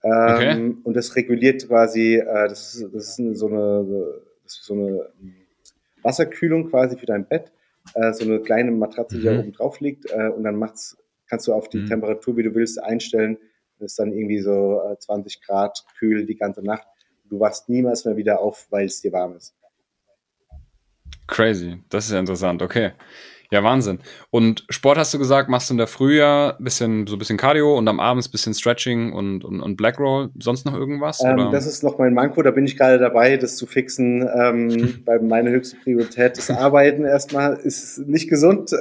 Ähm, 0.05 0.35
okay. 0.35 0.75
Und 0.85 0.95
das 0.95 1.17
reguliert 1.17 1.67
quasi, 1.67 2.17
äh, 2.17 2.49
das, 2.49 2.75
ist, 2.75 2.95
das 2.95 3.19
ist 3.19 3.39
so 3.39 3.49
eine, 3.49 4.23
das 4.45 4.59
ist 4.59 4.65
so 4.65 4.75
eine 4.75 5.11
Wasserkühlung 6.03 6.71
quasi 6.71 6.97
für 6.97 7.07
dein 7.07 7.27
Bett. 7.27 7.51
Äh, 7.95 8.13
so 8.13 8.25
eine 8.25 8.41
kleine 8.41 8.71
Matratze, 8.71 9.19
die 9.19 9.29
mhm. 9.29 9.35
da 9.35 9.41
oben 9.41 9.53
drauf 9.53 9.81
liegt. 9.81 10.11
Äh, 10.11 10.29
und 10.29 10.45
dann 10.45 10.57
macht's, 10.57 10.97
kannst 11.29 11.49
du 11.49 11.53
auf 11.53 11.69
die 11.69 11.79
mhm. 11.79 11.87
Temperatur, 11.87 12.37
wie 12.37 12.45
du 12.45 12.55
willst, 12.55 12.83
einstellen, 12.83 13.39
Es 13.79 13.93
ist 13.93 13.99
dann 13.99 14.13
irgendwie 14.13 14.41
so 14.41 14.81
20 14.99 15.35
äh, 15.35 15.39
Grad 15.45 15.85
kühl 15.99 16.27
die 16.27 16.37
ganze 16.37 16.63
Nacht. 16.63 16.87
Du 17.29 17.41
wachst 17.41 17.69
niemals 17.69 18.05
mehr 18.05 18.17
wieder 18.17 18.41
auf, 18.41 18.67
weil 18.71 18.87
es 18.87 19.01
dir 19.01 19.13
warm 19.13 19.37
ist. 19.37 19.55
Crazy, 21.27 21.83
das 21.89 22.07
ist 22.07 22.13
ja 22.13 22.21
interessant, 22.21 22.63
okay. 22.63 22.93
Ja, 23.51 23.63
Wahnsinn. 23.63 24.01
Und 24.31 24.65
Sport 24.71 24.99
hast 24.99 25.15
du 25.15 25.19
gesagt, 25.19 25.49
machst 25.49 25.71
du 25.71 25.75
in 25.75 25.79
der 25.79 25.87
Frühjahr 25.87 26.57
bisschen, 26.59 27.07
so 27.07 27.15
ein 27.15 27.19
bisschen 27.19 27.37
Cardio 27.37 27.79
und 27.79 27.87
am 27.87 28.01
Abend 28.01 28.27
ein 28.27 28.31
bisschen 28.31 28.55
Stretching 28.55 29.13
und, 29.13 29.45
und, 29.45 29.61
und 29.61 29.77
Black 29.77 30.01
Roll. 30.01 30.31
Sonst 30.39 30.67
noch 30.67 30.75
irgendwas? 30.75 31.23
Ähm, 31.25 31.51
das 31.53 31.67
ist 31.67 31.85
noch 31.85 31.99
mein 31.99 32.13
Manko, 32.13 32.43
da 32.43 32.51
bin 32.51 32.65
ich 32.65 32.77
gerade 32.77 32.99
dabei, 32.99 33.37
das 33.37 33.57
zu 33.57 33.67
fixen. 33.67 34.23
Ähm, 34.23 35.03
weil 35.05 35.21
meine 35.21 35.51
höchste 35.51 35.77
Priorität 35.77 36.39
ist 36.39 36.51
Arbeiten 36.51 37.05
erstmal. 37.05 37.55
Ist 37.55 37.99
nicht 37.99 38.29
gesund. 38.29 38.73
Äh, 38.73 38.77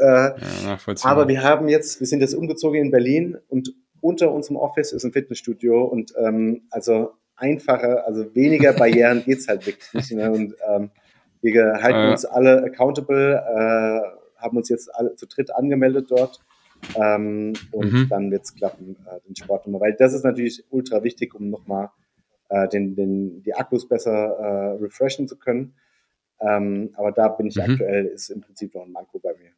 ja, 0.65 0.77
aber 1.03 1.27
wir 1.27 1.43
haben 1.43 1.67
jetzt, 1.67 1.99
wir 1.99 2.07
sind 2.07 2.21
jetzt 2.21 2.33
umgezogen 2.33 2.81
in 2.81 2.91
Berlin 2.91 3.37
und 3.49 3.73
unter 4.01 4.31
unserem 4.31 4.57
Office 4.57 4.93
ist 4.93 5.03
ein 5.03 5.11
Fitnessstudio 5.11 5.83
und 5.83 6.13
ähm, 6.17 6.63
also 6.69 7.13
einfacher, 7.35 8.05
also 8.05 8.33
weniger 8.35 8.73
Barrieren 8.77 9.23
geht's 9.23 9.47
halt 9.47 9.65
wirklich 9.65 9.93
nicht. 9.93 10.11
Ne? 10.11 10.31
Und 10.31 10.55
ähm, 10.67 10.91
wir 11.41 11.81
halten 11.81 12.07
äh. 12.07 12.11
uns 12.11 12.25
alle 12.25 12.63
accountable. 12.63 13.35
Äh, 13.35 14.15
haben 14.45 14.57
uns 14.57 14.69
jetzt 14.69 14.93
alle 14.93 15.15
zu 15.15 15.27
dritt 15.27 15.53
angemeldet 15.53 16.07
dort. 16.09 16.39
Ähm, 16.95 17.53
und 17.71 17.91
mhm. 17.91 18.09
dann 18.09 18.31
wird 18.31 18.43
es 18.43 18.53
klappen, 18.53 18.95
äh, 19.07 19.19
den 19.27 19.35
Sport 19.35 19.65
nochmal. 19.65 19.89
Weil 19.89 19.95
das 19.97 20.13
ist 20.13 20.23
natürlich 20.23 20.63
ultra 20.69 21.03
wichtig, 21.03 21.33
um 21.33 21.49
nochmal 21.49 21.89
äh, 22.49 22.67
den, 22.67 22.95
den, 22.95 23.41
die 23.43 23.55
Akkus 23.55 23.87
besser 23.87 24.11
äh, 24.11 24.83
refreshen 24.83 25.27
zu 25.27 25.37
können. 25.37 25.73
Ähm, 26.39 26.91
aber 26.95 27.11
da 27.11 27.29
bin 27.29 27.47
ich 27.47 27.55
mhm. 27.55 27.63
aktuell, 27.63 28.05
ist 28.05 28.29
im 28.29 28.41
Prinzip 28.41 28.75
noch 28.75 28.83
ein 28.83 28.91
Manko 28.91 29.19
bei 29.19 29.33
mir. 29.33 29.51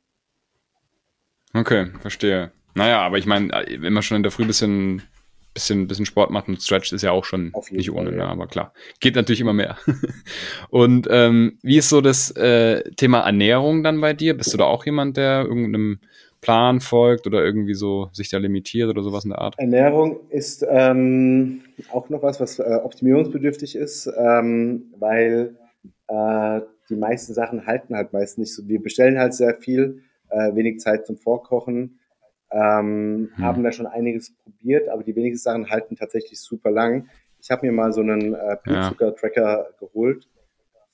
Okay, 1.59 1.87
verstehe. 2.01 2.51
Naja, 2.75 3.01
aber 3.01 3.17
ich 3.17 3.25
meine, 3.25 3.51
äh, 3.51 3.81
wenn 3.81 3.93
man 3.93 4.03
schon 4.03 4.17
in 4.17 4.23
der 4.23 4.31
Früh 4.31 4.43
ein 4.43 4.47
bisschen 4.47 5.01
bisschen, 5.57 5.87
bisschen 5.87 6.05
Sport 6.05 6.29
macht 6.29 6.47
und 6.47 6.61
Stretch 6.61 6.93
ist 6.93 7.01
ja 7.01 7.11
auch 7.11 7.25
schon 7.25 7.51
nicht 7.71 7.91
ohne, 7.91 8.11
Fall, 8.11 8.19
ja. 8.19 8.27
aber 8.27 8.45
klar. 8.45 8.73
Geht 8.99 9.15
natürlich 9.15 9.41
immer 9.41 9.53
mehr. 9.53 9.77
und 10.69 11.07
ähm, 11.09 11.57
wie 11.63 11.77
ist 11.77 11.89
so 11.89 11.99
das 11.99 12.29
äh, 12.31 12.83
Thema 12.91 13.21
Ernährung 13.21 13.83
dann 13.83 13.99
bei 13.99 14.13
dir? 14.13 14.37
Bist 14.37 14.53
du 14.53 14.57
da 14.57 14.65
auch 14.65 14.85
jemand, 14.85 15.17
der 15.17 15.45
irgendeinem 15.45 15.99
Plan 16.41 16.79
folgt 16.79 17.25
oder 17.25 17.43
irgendwie 17.43 17.73
so 17.73 18.09
sich 18.13 18.29
da 18.29 18.37
limitiert 18.37 18.89
oder 18.89 19.01
sowas 19.01 19.25
in 19.25 19.31
der 19.31 19.39
Art? 19.39 19.57
Ernährung 19.57 20.19
ist 20.29 20.63
ähm, 20.69 21.61
auch 21.91 22.09
noch 22.09 22.21
was, 22.21 22.39
was 22.39 22.59
äh, 22.59 22.79
optimierungsbedürftig 22.83 23.75
ist, 23.75 24.07
ähm, 24.15 24.93
weil 24.99 25.55
äh, 26.07 26.61
die 26.89 26.95
meisten 26.95 27.33
Sachen 27.33 27.65
halten 27.65 27.95
halt 27.95 28.13
meist 28.13 28.37
nicht 28.37 28.53
so. 28.53 28.67
Wir 28.67 28.81
bestellen 28.81 29.17
halt 29.17 29.33
sehr 29.33 29.55
viel, 29.55 30.03
äh, 30.29 30.53
wenig 30.53 30.79
Zeit 30.79 31.07
zum 31.07 31.17
Vorkochen 31.17 31.99
ähm, 32.51 33.29
hm. 33.35 33.43
Haben 33.43 33.63
da 33.63 33.71
schon 33.71 33.87
einiges 33.87 34.33
probiert, 34.35 34.89
aber 34.89 35.03
die 35.03 35.15
wenigsten 35.15 35.43
Sachen 35.43 35.69
halten 35.69 35.95
tatsächlich 35.95 36.39
super 36.39 36.71
lang. 36.71 37.09
Ich 37.39 37.51
habe 37.51 37.65
mir 37.65 37.71
mal 37.71 37.91
so 37.91 38.01
einen 38.01 38.33
äh, 38.33 38.57
Blutzucker-Tracker 38.63 39.41
ja. 39.41 39.67
geholt 39.79 40.27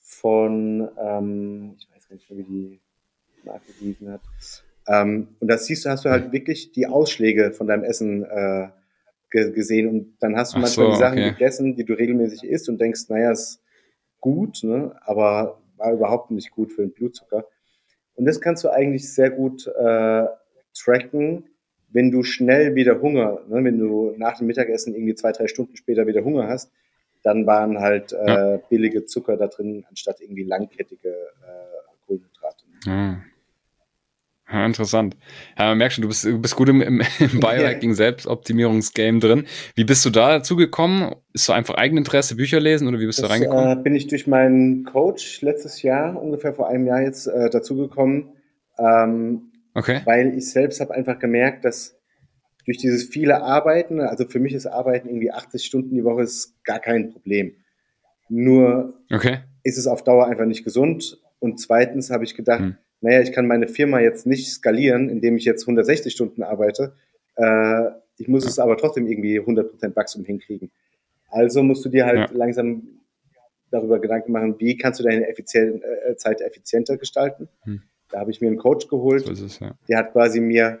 von, 0.00 0.88
ähm, 1.00 1.76
ich 1.78 1.88
weiß 1.94 2.08
gar 2.08 2.16
nicht 2.16 2.30
mehr, 2.30 2.38
wie 2.40 2.44
die 2.44 2.80
Marke 3.44 3.72
hießen 3.78 4.10
hat. 4.10 4.20
Ähm, 4.86 5.28
und 5.40 5.48
da 5.48 5.56
siehst 5.56 5.84
du, 5.84 5.90
hast 5.90 6.04
du 6.04 6.10
halt 6.10 6.32
wirklich 6.32 6.72
die 6.72 6.86
Ausschläge 6.86 7.52
von 7.52 7.66
deinem 7.66 7.84
Essen 7.84 8.24
äh, 8.24 8.68
gesehen 9.30 9.88
und 9.88 10.16
dann 10.20 10.36
hast 10.36 10.52
du 10.52 10.58
Ach 10.58 10.62
manchmal 10.62 10.86
so, 10.86 10.92
die 10.92 10.98
Sachen 10.98 11.18
okay. 11.18 11.30
gegessen, 11.30 11.74
die 11.74 11.84
du 11.84 11.94
regelmäßig 11.94 12.44
isst 12.44 12.68
und 12.68 12.80
denkst, 12.80 13.08
naja, 13.08 13.32
ist 13.32 13.60
gut, 14.20 14.62
ne? 14.62 14.94
aber 15.00 15.60
war 15.76 15.92
überhaupt 15.92 16.30
nicht 16.30 16.50
gut 16.50 16.72
für 16.72 16.82
den 16.82 16.92
Blutzucker. 16.92 17.46
Und 18.14 18.26
das 18.26 18.40
kannst 18.40 18.62
du 18.62 18.70
eigentlich 18.70 19.12
sehr 19.12 19.30
gut 19.30 19.66
äh, 19.66 20.26
tracken, 20.74 21.44
wenn 21.90 22.10
du 22.10 22.22
schnell 22.24 22.74
wieder 22.74 23.00
Hunger, 23.00 23.40
ne, 23.48 23.62
wenn 23.64 23.78
du 23.78 24.14
nach 24.16 24.36
dem 24.38 24.48
Mittagessen 24.48 24.94
irgendwie 24.94 25.14
zwei, 25.14 25.32
drei 25.32 25.46
Stunden 25.46 25.76
später 25.76 26.06
wieder 26.06 26.24
Hunger 26.24 26.48
hast, 26.48 26.72
dann 27.22 27.46
waren 27.46 27.78
halt 27.78 28.12
äh, 28.12 28.58
billige 28.68 29.06
Zucker 29.06 29.36
da 29.36 29.46
drin, 29.46 29.84
anstatt 29.88 30.20
irgendwie 30.20 30.42
langkettige 30.42 31.08
äh, 31.08 32.06
Kohlenhydrate. 32.06 32.64
Ja. 32.84 33.22
Ja, 34.52 34.66
interessant. 34.66 35.16
Ja, 35.58 35.68
man 35.68 35.78
merkt 35.78 35.94
schon, 35.94 36.02
du 36.02 36.08
bist, 36.08 36.24
du 36.24 36.38
bist 36.38 36.54
gut 36.54 36.68
im, 36.68 36.82
im, 36.82 37.00
im 37.18 37.40
Biohacking 37.40 37.90
ja. 37.90 37.96
Selbstoptimierungsgame 37.96 39.18
drin. 39.18 39.46
Wie 39.74 39.84
bist 39.84 40.04
du 40.04 40.10
da 40.10 40.36
dazu 40.36 40.54
gekommen? 40.54 41.14
Ist 41.32 41.46
so 41.46 41.54
einfach 41.54 41.76
Eigeninteresse, 41.76 42.36
Bücher 42.36 42.60
lesen 42.60 42.86
oder 42.86 43.00
wie 43.00 43.06
bist 43.06 43.20
das, 43.20 43.24
du 43.24 43.28
da 43.28 43.34
reingekommen? 43.34 43.78
Äh, 43.78 43.82
bin 43.82 43.94
ich 43.94 44.06
durch 44.06 44.26
meinen 44.26 44.84
Coach 44.84 45.40
letztes 45.40 45.80
Jahr, 45.82 46.20
ungefähr 46.22 46.52
vor 46.52 46.68
einem 46.68 46.86
Jahr 46.86 47.00
jetzt, 47.00 47.26
äh, 47.26 47.48
dazugekommen. 47.48 48.32
Ähm, 48.78 49.50
Okay. 49.74 50.00
Weil 50.04 50.36
ich 50.36 50.50
selbst 50.50 50.80
habe 50.80 50.94
einfach 50.94 51.18
gemerkt, 51.18 51.64
dass 51.64 51.96
durch 52.64 52.78
dieses 52.78 53.04
viele 53.04 53.42
Arbeiten, 53.42 54.00
also 54.00 54.26
für 54.26 54.40
mich 54.40 54.54
ist 54.54 54.66
Arbeiten 54.66 55.08
irgendwie 55.08 55.32
80 55.32 55.64
Stunden 55.64 55.94
die 55.94 56.04
Woche 56.04 56.22
ist 56.22 56.54
gar 56.64 56.78
kein 56.78 57.10
Problem. 57.10 57.56
Nur 58.28 58.94
okay. 59.12 59.38
ist 59.62 59.76
es 59.76 59.86
auf 59.86 60.02
Dauer 60.02 60.26
einfach 60.26 60.46
nicht 60.46 60.64
gesund. 60.64 61.20
Und 61.40 61.60
zweitens 61.60 62.10
habe 62.10 62.24
ich 62.24 62.34
gedacht, 62.34 62.60
hm. 62.60 62.76
naja, 63.00 63.20
ich 63.20 63.32
kann 63.32 63.46
meine 63.46 63.68
Firma 63.68 64.00
jetzt 64.00 64.26
nicht 64.26 64.50
skalieren, 64.50 65.10
indem 65.10 65.36
ich 65.36 65.44
jetzt 65.44 65.64
160 65.64 66.12
Stunden 66.12 66.42
arbeite. 66.42 66.94
Äh, 67.36 67.90
ich 68.16 68.28
muss 68.28 68.44
ja. 68.44 68.50
es 68.50 68.58
aber 68.58 68.76
trotzdem 68.78 69.06
irgendwie 69.06 69.40
100% 69.40 69.94
Wachstum 69.94 70.24
hinkriegen. 70.24 70.70
Also 71.28 71.62
musst 71.62 71.84
du 71.84 71.88
dir 71.90 72.06
halt 72.06 72.30
ja. 72.30 72.36
langsam 72.36 73.00
darüber 73.70 73.98
Gedanken 73.98 74.32
machen, 74.32 74.54
wie 74.58 74.76
kannst 74.78 75.00
du 75.00 75.04
deine 75.04 75.26
Effizien 75.28 75.82
äh, 75.82 76.16
Zeit 76.16 76.40
effizienter 76.40 76.96
gestalten. 76.96 77.48
Hm. 77.64 77.82
Da 78.10 78.20
habe 78.20 78.30
ich 78.30 78.40
mir 78.40 78.48
einen 78.48 78.58
Coach 78.58 78.88
geholt. 78.88 79.24
So 79.24 79.32
es, 79.32 79.58
ja. 79.58 79.74
Der 79.88 79.98
hat 79.98 80.12
quasi 80.12 80.40
mir 80.40 80.80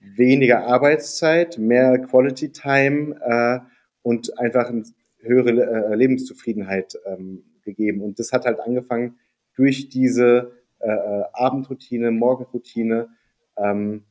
weniger 0.00 0.66
Arbeitszeit, 0.66 1.58
mehr 1.58 1.98
Quality 1.98 2.50
Time 2.50 3.16
äh, 3.20 3.60
und 4.02 4.38
einfach 4.38 4.68
eine 4.68 4.84
höhere 5.18 5.50
äh, 5.50 5.94
Lebenszufriedenheit 5.94 6.98
ähm, 7.06 7.44
gegeben. 7.64 8.02
Und 8.02 8.18
das 8.18 8.32
hat 8.32 8.44
halt 8.44 8.60
angefangen 8.60 9.18
durch 9.54 9.88
diese 9.88 10.52
äh, 10.80 10.90
äh, 10.90 11.24
Abendroutine, 11.32 12.10
Morgenroutine, 12.10 13.10
ähm, 13.56 14.04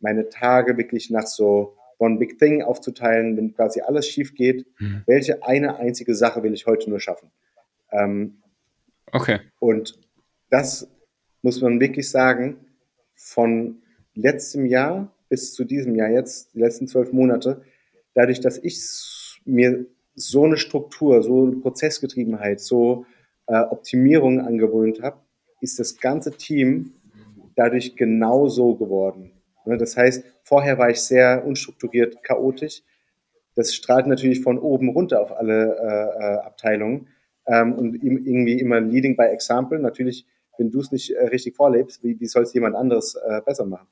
meine 0.00 0.28
Tage 0.28 0.76
wirklich 0.76 1.10
nach 1.10 1.26
so 1.26 1.76
One 1.98 2.18
Big 2.18 2.38
Thing 2.38 2.62
aufzuteilen, 2.62 3.36
wenn 3.36 3.54
quasi 3.54 3.80
alles 3.80 4.08
schief 4.08 4.34
geht. 4.34 4.66
Mhm. 4.78 5.02
Welche 5.06 5.42
eine 5.42 5.76
einzige 5.76 6.14
Sache 6.14 6.42
will 6.42 6.54
ich 6.54 6.66
heute 6.66 6.90
nur 6.90 7.00
schaffen? 7.00 7.30
Ähm, 7.90 8.42
okay. 9.12 9.40
Und 9.58 9.98
das 10.50 10.88
muss 11.44 11.60
man 11.60 11.78
wirklich 11.78 12.08
sagen, 12.08 12.56
von 13.14 13.82
letztem 14.14 14.64
Jahr 14.64 15.12
bis 15.28 15.52
zu 15.52 15.64
diesem 15.64 15.94
Jahr 15.94 16.08
jetzt, 16.08 16.54
die 16.54 16.60
letzten 16.60 16.88
zwölf 16.88 17.12
Monate, 17.12 17.60
dadurch, 18.14 18.40
dass 18.40 18.56
ich 18.56 19.42
mir 19.44 19.84
so 20.14 20.44
eine 20.44 20.56
Struktur, 20.56 21.22
so 21.22 21.44
eine 21.44 21.56
Prozessgetriebenheit, 21.56 22.60
so 22.60 23.04
äh, 23.46 23.58
Optimierung 23.58 24.40
angewöhnt 24.40 25.02
habe, 25.02 25.18
ist 25.60 25.78
das 25.78 25.98
ganze 25.98 26.32
Team 26.32 26.94
dadurch 27.56 27.94
genau 27.94 28.48
so 28.48 28.74
geworden. 28.74 29.32
Ne, 29.66 29.76
das 29.76 29.98
heißt, 29.98 30.24
vorher 30.44 30.78
war 30.78 30.88
ich 30.88 31.00
sehr 31.00 31.44
unstrukturiert, 31.44 32.22
chaotisch. 32.22 32.82
Das 33.54 33.74
strahlt 33.74 34.06
natürlich 34.06 34.40
von 34.40 34.58
oben 34.58 34.88
runter 34.88 35.20
auf 35.20 35.36
alle 35.36 35.76
äh, 35.76 36.24
äh 36.24 36.38
Abteilungen 36.38 37.08
ähm, 37.46 37.74
und 37.74 38.02
irgendwie 38.02 38.58
immer 38.58 38.80
leading 38.80 39.14
by 39.14 39.24
example. 39.24 39.78
Natürlich 39.78 40.26
wenn 40.58 40.70
du 40.70 40.80
es 40.80 40.92
nicht 40.92 41.10
äh, 41.10 41.26
richtig 41.26 41.56
vorlebst, 41.56 42.02
wie, 42.02 42.18
wie 42.18 42.26
soll 42.26 42.42
es 42.42 42.54
jemand 42.54 42.76
anderes 42.76 43.14
äh, 43.14 43.40
besser 43.44 43.66
machen? 43.66 43.88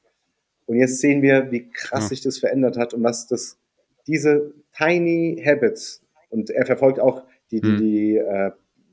Und 0.66 0.77
jetzt 0.77 1.01
sehen 1.01 1.22
wir, 1.22 1.51
wie 1.51 1.68
krass 1.70 2.05
ja. 2.05 2.09
sich 2.09 2.20
das 2.20 2.38
verändert 2.38 2.79
hat 2.79 2.94
und 2.94 3.03
was 3.03 3.27
das, 3.27 3.59
diese 4.07 4.55
tiny 4.77 5.42
habits, 5.44 6.03
und 6.31 6.51
er 6.51 6.64
verfolgt 6.64 6.98
auch 7.01 7.25
die, 7.51 7.61
die, 7.61 7.68
mhm. 7.68 7.79
die, 7.79 8.16
äh, 8.16 8.51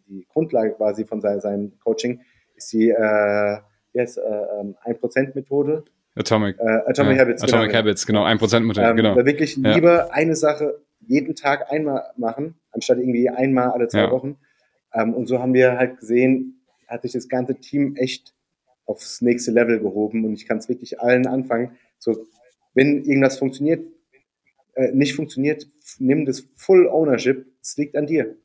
die 0.08 0.26
Grundlage 0.28 0.74
quasi 0.74 1.06
von 1.06 1.22
seinem, 1.22 1.40
seinem 1.40 1.80
Coaching, 1.80 2.22
ist 2.56 2.74
die 2.74 2.90
äh, 2.90 3.58
yes, 3.94 4.18
äh, 4.18 4.92
1%-Methode. 4.92 5.84
Ähm, 5.86 5.94
Atomic, 6.16 6.60
äh, 6.60 6.82
Atomic 6.88 7.16
ja, 7.16 7.22
Habits. 7.22 7.44
Atomic 7.44 7.70
genau. 7.70 7.80
Habits, 7.80 8.06
genau, 8.06 8.26
1%-Methode, 8.26 8.88
ähm, 8.88 8.96
genau. 8.98 9.16
Wirklich 9.16 9.56
ja. 9.56 9.76
lieber 9.76 10.14
eine 10.14 10.36
Sache 10.36 10.82
jeden 11.08 11.36
Tag 11.36 11.72
einmal 11.72 12.04
machen, 12.18 12.56
anstatt 12.72 12.98
irgendwie 12.98 13.30
einmal 13.30 13.70
alle 13.70 13.88
zwei 13.88 14.12
Wochen. 14.12 14.38
Ähm, 14.94 15.14
und 15.14 15.28
so 15.28 15.40
haben 15.40 15.54
wir 15.54 15.78
halt 15.78 16.00
gesehen, 16.00 16.59
hat 16.90 17.04
sich 17.04 17.14
das 17.14 17.30
ganze 17.30 17.56
Team 17.56 17.96
echt 17.96 18.34
aufs 18.86 19.22
nächste 19.22 19.52
Level 19.52 19.80
gehoben 19.80 20.26
und 20.26 20.34
ich 20.34 20.48
kann 20.48 20.58
es 20.58 20.68
wirklich 20.68 21.00
allen 21.00 21.28
anfangen. 21.28 21.78
So, 22.00 22.26
wenn 22.74 23.04
irgendwas 23.04 23.38
funktioniert, 23.38 23.86
äh, 24.74 24.92
nicht 24.92 25.16
funktioniert, 25.16 25.68
nimm 26.00 26.26
das 26.26 26.48
Full 26.56 26.88
Ownership. 26.88 27.46
Es 27.62 27.78
liegt 27.78 27.96
an 27.96 28.08
dir. 28.08 28.36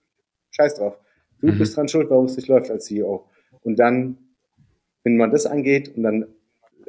Scheiß 0.50 0.74
drauf. 0.74 0.98
Du 1.40 1.48
mhm. 1.48 1.58
bist 1.58 1.76
dran 1.76 1.88
schuld, 1.88 2.10
warum 2.10 2.26
es 2.26 2.36
nicht 2.36 2.48
läuft 2.48 2.70
als 2.70 2.86
CEO. 2.86 3.28
Und 3.62 3.78
dann, 3.78 4.18
wenn 5.02 5.16
man 5.16 5.30
das 5.30 5.46
angeht 5.46 5.96
und 5.96 6.02
dann 6.02 6.26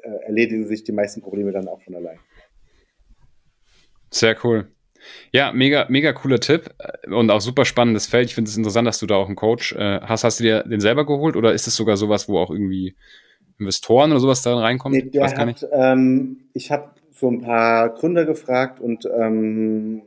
äh, 0.04 0.10
erledigen 0.26 0.66
sich 0.68 0.84
die 0.84 0.92
meisten 0.92 1.22
Probleme 1.22 1.52
dann 1.52 1.68
auch 1.68 1.82
von 1.82 1.96
allein. 1.96 2.20
Sehr 4.12 4.38
cool. 4.44 4.75
Ja, 5.32 5.52
mega, 5.54 5.86
mega 5.90 6.14
cooler 6.14 6.40
Tipp 6.40 6.74
äh, 6.80 7.14
und 7.14 7.30
auch 7.30 7.42
super 7.42 7.66
spannendes 7.66 8.08
Feld. 8.08 8.28
Ich 8.28 8.36
finde 8.36 8.50
es 8.50 8.58
interessant, 8.58 8.88
dass 8.88 9.00
du 9.00 9.06
da 9.06 9.16
auch 9.16 9.28
einen 9.28 9.36
Coach 9.36 9.74
äh, 9.74 10.02
hast. 10.02 10.24
Hast 10.24 10.40
du 10.40 10.44
dir 10.44 10.64
den 10.64 10.80
selber 10.80 11.06
geholt 11.06 11.36
oder 11.36 11.54
ist 11.54 11.68
es 11.68 11.76
sogar 11.76 11.98
sowas, 11.98 12.28
wo 12.30 12.40
auch 12.40 12.50
irgendwie 12.50 12.96
Investoren 13.58 14.12
oder 14.12 14.20
sowas 14.20 14.42
da 14.42 14.58
reinkommen? 14.58 14.98
Nee, 14.98 15.10
der 15.10 15.26
hat, 15.26 15.68
ähm, 15.72 16.50
ich 16.54 16.72
habe 16.72 16.92
so 17.12 17.30
ein 17.30 17.42
paar 17.42 17.94
Gründer 17.94 18.26
gefragt 18.26 18.80
und 18.80 19.06
ähm, 19.06 20.02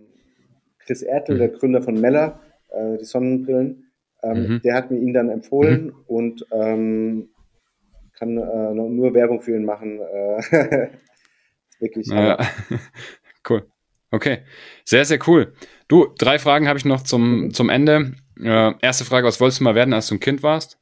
Chris 0.81 1.03
Ertel, 1.03 1.37
mhm. 1.37 1.39
der 1.39 1.49
Gründer 1.49 1.83
von 1.83 2.01
Meller, 2.01 2.41
äh, 2.71 2.99
die 2.99 3.05
Sonnenbrillen, 3.05 3.91
ähm, 4.23 4.49
mhm. 4.49 4.61
der 4.63 4.75
hat 4.75 4.91
mir 4.91 4.99
ihn 4.99 5.13
dann 5.13 5.31
empfohlen 5.31 5.87
mhm. 5.87 5.95
und 6.07 6.47
ähm, 6.53 7.29
kann 8.19 8.37
äh, 8.37 8.75
nur 8.75 9.15
Werbung 9.15 9.41
für 9.41 9.55
ihn 9.55 9.65
machen. 9.65 10.01
Äh, 10.01 10.89
wirklich. 11.79 12.09
Ja. 12.09 12.39
cool. 13.49 13.67
Okay, 14.11 14.39
sehr, 14.85 15.05
sehr 15.05 15.19
cool. 15.27 15.53
Du, 15.87 16.09
drei 16.19 16.39
Fragen 16.39 16.67
habe 16.67 16.79
ich 16.79 16.85
noch 16.85 17.03
zum, 17.03 17.53
zum 17.53 17.69
Ende. 17.69 18.15
Äh, 18.41 18.73
erste 18.81 19.05
Frage, 19.05 19.27
was 19.27 19.41
wolltest 19.41 19.61
du 19.61 19.65
mal 19.65 19.75
werden, 19.75 19.93
als 19.93 20.09
du 20.09 20.15
ein 20.15 20.21
Kind 20.21 20.43
warst? 20.43 20.79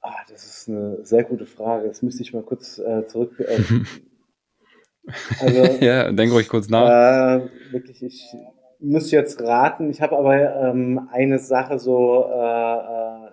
Ah, 0.00 0.14
das 0.28 0.44
ist 0.44 0.68
eine 0.68 1.04
sehr 1.04 1.24
gute 1.24 1.46
Frage. 1.46 1.88
Das 1.88 2.02
müsste 2.02 2.22
ich 2.22 2.32
mal 2.32 2.42
kurz 2.42 2.78
äh, 2.78 3.06
zurück. 3.06 3.38
Äh, 3.38 3.60
also, 5.40 5.84
ja, 5.84 6.10
denk 6.12 6.32
ruhig 6.32 6.48
kurz 6.48 6.68
nach. 6.68 6.88
Äh, 6.88 7.48
wirklich, 7.72 8.02
ich 8.02 8.34
muss 8.80 9.10
jetzt 9.10 9.42
raten. 9.42 9.90
Ich 9.90 10.00
habe 10.00 10.16
aber 10.16 10.56
ähm, 10.62 11.08
eine 11.12 11.38
Sache 11.38 11.78
so 11.78 12.24
äh, 12.32 12.76
äh, 12.76 13.30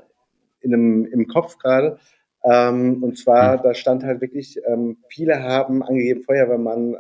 in 0.62 0.74
einem, 0.74 1.06
im 1.06 1.28
Kopf 1.28 1.58
gerade. 1.58 2.00
Ähm, 2.44 3.04
und 3.04 3.18
zwar, 3.18 3.58
mhm. 3.58 3.62
da 3.64 3.74
stand 3.74 4.04
halt 4.04 4.20
wirklich, 4.20 4.60
ähm, 4.66 4.98
viele 5.10 5.44
haben 5.44 5.84
angegeben 5.84 6.24
Feuerwehrmann, 6.24 6.96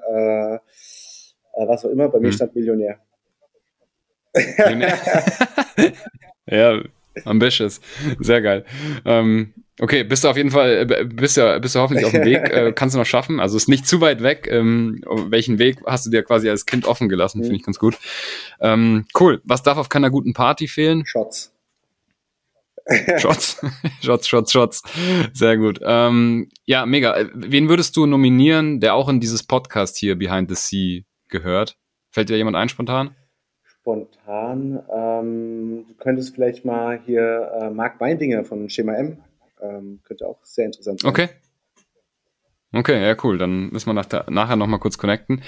äh, 1.53 1.63
äh, 1.63 1.67
was 1.67 1.85
auch 1.85 1.89
immer, 1.89 2.09
bei 2.09 2.19
mir 2.19 2.27
mhm. 2.27 2.33
stand 2.33 2.55
Millionär. 2.55 2.99
ja, 6.45 6.81
ambitious. 7.25 7.81
Sehr 8.19 8.41
geil. 8.41 8.65
Ähm, 9.03 9.53
okay, 9.79 10.03
bist 10.03 10.23
du 10.23 10.29
auf 10.29 10.37
jeden 10.37 10.51
Fall, 10.51 10.89
äh, 10.89 11.03
bist 11.03 11.35
du, 11.37 11.59
bist 11.59 11.75
du 11.75 11.79
hoffentlich 11.79 12.05
auf 12.05 12.13
dem 12.13 12.23
Weg, 12.23 12.49
äh, 12.49 12.71
kannst 12.75 12.95
du 12.95 12.99
noch 12.99 13.05
schaffen. 13.05 13.39
Also 13.41 13.57
ist 13.57 13.67
nicht 13.67 13.87
zu 13.87 13.99
weit 13.99 14.23
weg. 14.23 14.47
Ähm, 14.49 15.03
welchen 15.27 15.59
Weg 15.59 15.79
hast 15.85 16.05
du 16.05 16.09
dir 16.09 16.23
quasi 16.23 16.49
als 16.49 16.65
Kind 16.65 16.85
offen 16.85 17.09
gelassen? 17.09 17.39
Mhm. 17.39 17.43
Finde 17.43 17.57
ich 17.57 17.63
ganz 17.63 17.79
gut. 17.79 17.97
Ähm, 18.61 19.05
cool. 19.19 19.41
Was 19.43 19.63
darf 19.63 19.77
auf 19.77 19.89
keiner 19.89 20.09
guten 20.09 20.33
Party 20.33 20.67
fehlen? 20.67 21.05
Shots. 21.05 21.53
Shots, 23.17 23.61
Shots, 24.01 24.27
Shots, 24.27 24.51
Shots. 24.51 24.81
Sehr 25.33 25.57
gut. 25.57 25.79
Ähm, 25.83 26.49
ja, 26.65 26.85
mega. 26.87 27.29
Wen 27.33 27.69
würdest 27.69 27.95
du 27.95 28.07
nominieren, 28.07 28.79
der 28.79 28.95
auch 28.95 29.07
in 29.07 29.19
dieses 29.19 29.43
Podcast 29.43 29.97
hier 29.97 30.17
Behind 30.17 30.49
the 30.49 30.55
Sea 30.55 31.03
gehört? 31.31 31.77
Fällt 32.11 32.29
dir 32.29 32.37
jemand 32.37 32.57
ein 32.57 32.69
spontan? 32.69 33.15
Spontan. 33.63 34.83
Ähm, 34.93 35.85
du 35.87 35.93
könntest 35.95 36.35
vielleicht 36.35 36.65
mal 36.65 36.99
hier 37.05 37.51
äh, 37.59 37.69
Marc 37.71 37.97
Beindinger 37.97 38.45
von 38.45 38.69
Schema 38.69 38.93
M. 38.93 39.17
Ähm, 39.59 40.01
könnte 40.03 40.27
auch 40.27 40.43
sehr 40.43 40.65
interessant 40.65 41.01
sein. 41.01 41.09
Okay. 41.09 41.29
Okay, 42.73 43.05
ja, 43.05 43.17
cool. 43.23 43.37
Dann 43.37 43.69
müssen 43.69 43.87
wir 43.87 43.93
nach 43.93 44.05
der, 44.05 44.25
nachher 44.29 44.55
nochmal 44.55 44.79
kurz 44.79 44.97
connecten. 44.97 45.41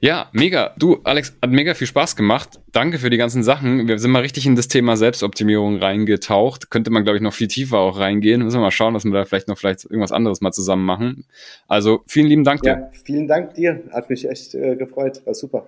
Ja, 0.00 0.28
mega. 0.32 0.74
Du, 0.78 1.00
Alex, 1.04 1.34
hat 1.40 1.50
mega 1.50 1.72
viel 1.72 1.86
Spaß 1.86 2.16
gemacht. 2.16 2.60
Danke 2.72 2.98
für 2.98 3.08
die 3.08 3.16
ganzen 3.16 3.42
Sachen. 3.42 3.88
Wir 3.88 3.98
sind 3.98 4.10
mal 4.10 4.20
richtig 4.20 4.44
in 4.44 4.56
das 4.56 4.68
Thema 4.68 4.98
Selbstoptimierung 4.98 5.78
reingetaucht. 5.78 6.70
Könnte 6.70 6.90
man, 6.90 7.04
glaube 7.04 7.16
ich, 7.16 7.22
noch 7.22 7.32
viel 7.32 7.48
tiefer 7.48 7.78
auch 7.78 7.98
reingehen. 7.98 8.42
Müssen 8.42 8.58
wir 8.58 8.62
mal 8.62 8.70
schauen, 8.70 8.92
dass 8.92 9.06
wir 9.06 9.12
da 9.12 9.24
vielleicht 9.24 9.48
noch 9.48 9.56
vielleicht 9.56 9.84
irgendwas 9.84 10.12
anderes 10.12 10.42
mal 10.42 10.52
zusammen 10.52 10.84
machen. 10.84 11.24
Also, 11.66 12.02
vielen 12.06 12.26
lieben 12.26 12.44
Dank 12.44 12.60
dir. 12.60 12.70
Ja, 12.70 12.90
vielen 13.04 13.26
Dank 13.26 13.54
dir. 13.54 13.82
Hat 13.90 14.10
mich 14.10 14.28
echt 14.28 14.54
äh, 14.54 14.76
gefreut. 14.76 15.22
War 15.24 15.32
super. 15.32 15.66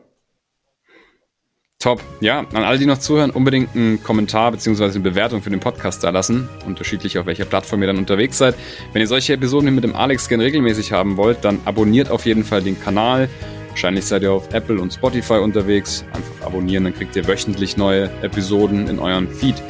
Top. 1.81 2.03
Ja, 2.19 2.41
an 2.41 2.65
alle, 2.65 2.77
die 2.77 2.87
noch 2.87 2.99
zuhören, 2.99 3.31
unbedingt 3.31 3.77
einen 3.77 4.03
Kommentar 4.03 4.51
bzw. 4.51 4.87
eine 4.87 4.99
Bewertung 4.99 5.43
für 5.43 5.51
den 5.51 5.61
Podcast 5.61 6.03
da 6.03 6.11
lassen. 6.11 6.49
Unterschiedlich 6.67 7.19
auf 7.19 7.27
welcher 7.27 7.45
Plattform 7.45 7.81
ihr 7.83 7.87
dann 7.87 7.99
unterwegs 7.99 8.37
seid. 8.37 8.57
Wenn 8.93 9.01
ihr 9.01 9.07
solche 9.07 9.35
Episoden 9.35 9.73
mit 9.73 9.85
dem 9.85 9.95
Alex 9.95 10.29
gern 10.29 10.41
regelmäßig 10.41 10.91
haben 10.91 11.17
wollt, 11.17 11.45
dann 11.45 11.61
abonniert 11.67 12.11
auf 12.11 12.27
jeden 12.27 12.43
Fall 12.43 12.63
den 12.63 12.81
Kanal. 12.81 13.29
Wahrscheinlich 13.69 14.07
seid 14.07 14.23
ihr 14.23 14.33
auf 14.33 14.53
Apple 14.53 14.81
und 14.81 14.93
Spotify 14.93 15.35
unterwegs. 15.35 16.05
Einfach 16.13 16.47
abonnieren, 16.49 16.83
dann 16.83 16.95
kriegt 16.95 17.15
ihr 17.15 17.29
wöchentlich 17.29 17.77
neue 17.77 18.11
Episoden 18.23 18.89
in 18.89 18.99
euren 18.99 19.29
Feed. 19.29 19.63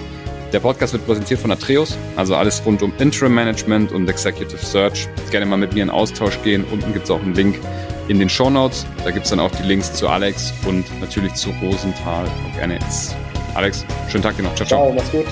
Der 0.54 0.60
Podcast 0.60 0.94
wird 0.94 1.04
präsentiert 1.04 1.40
von 1.40 1.52
Atreus, 1.52 1.98
also 2.16 2.36
alles 2.36 2.64
rund 2.64 2.82
um 2.82 2.90
Interim 2.98 3.34
Management 3.34 3.92
und 3.92 4.08
Executive 4.08 4.64
Search. 4.64 5.10
Gerne 5.30 5.44
mal 5.44 5.58
mit 5.58 5.74
mir 5.74 5.82
in 5.82 5.90
Austausch 5.90 6.40
gehen. 6.42 6.64
Unten 6.72 6.94
gibt 6.94 7.04
es 7.04 7.10
auch 7.10 7.20
einen 7.20 7.34
Link 7.34 7.60
in 8.08 8.18
den 8.18 8.28
Show 8.28 8.50
Notes. 8.50 8.86
Da 9.04 9.10
gibt 9.10 9.24
es 9.24 9.30
dann 9.30 9.40
auch 9.40 9.50
die 9.52 9.62
Links 9.62 9.92
zu 9.92 10.08
Alex 10.08 10.52
und 10.66 10.84
natürlich 11.00 11.34
zu 11.34 11.50
Rosenthal 11.62 12.26
Organics. 12.46 13.14
Alex, 13.54 13.84
schönen 14.08 14.22
Tag 14.22 14.36
dir 14.36 14.42
noch. 14.42 14.54
Ciao, 14.54 14.66
ciao. 14.66 14.84
Ciao, 14.84 14.92
mach's 14.92 15.10
gut. 15.10 15.26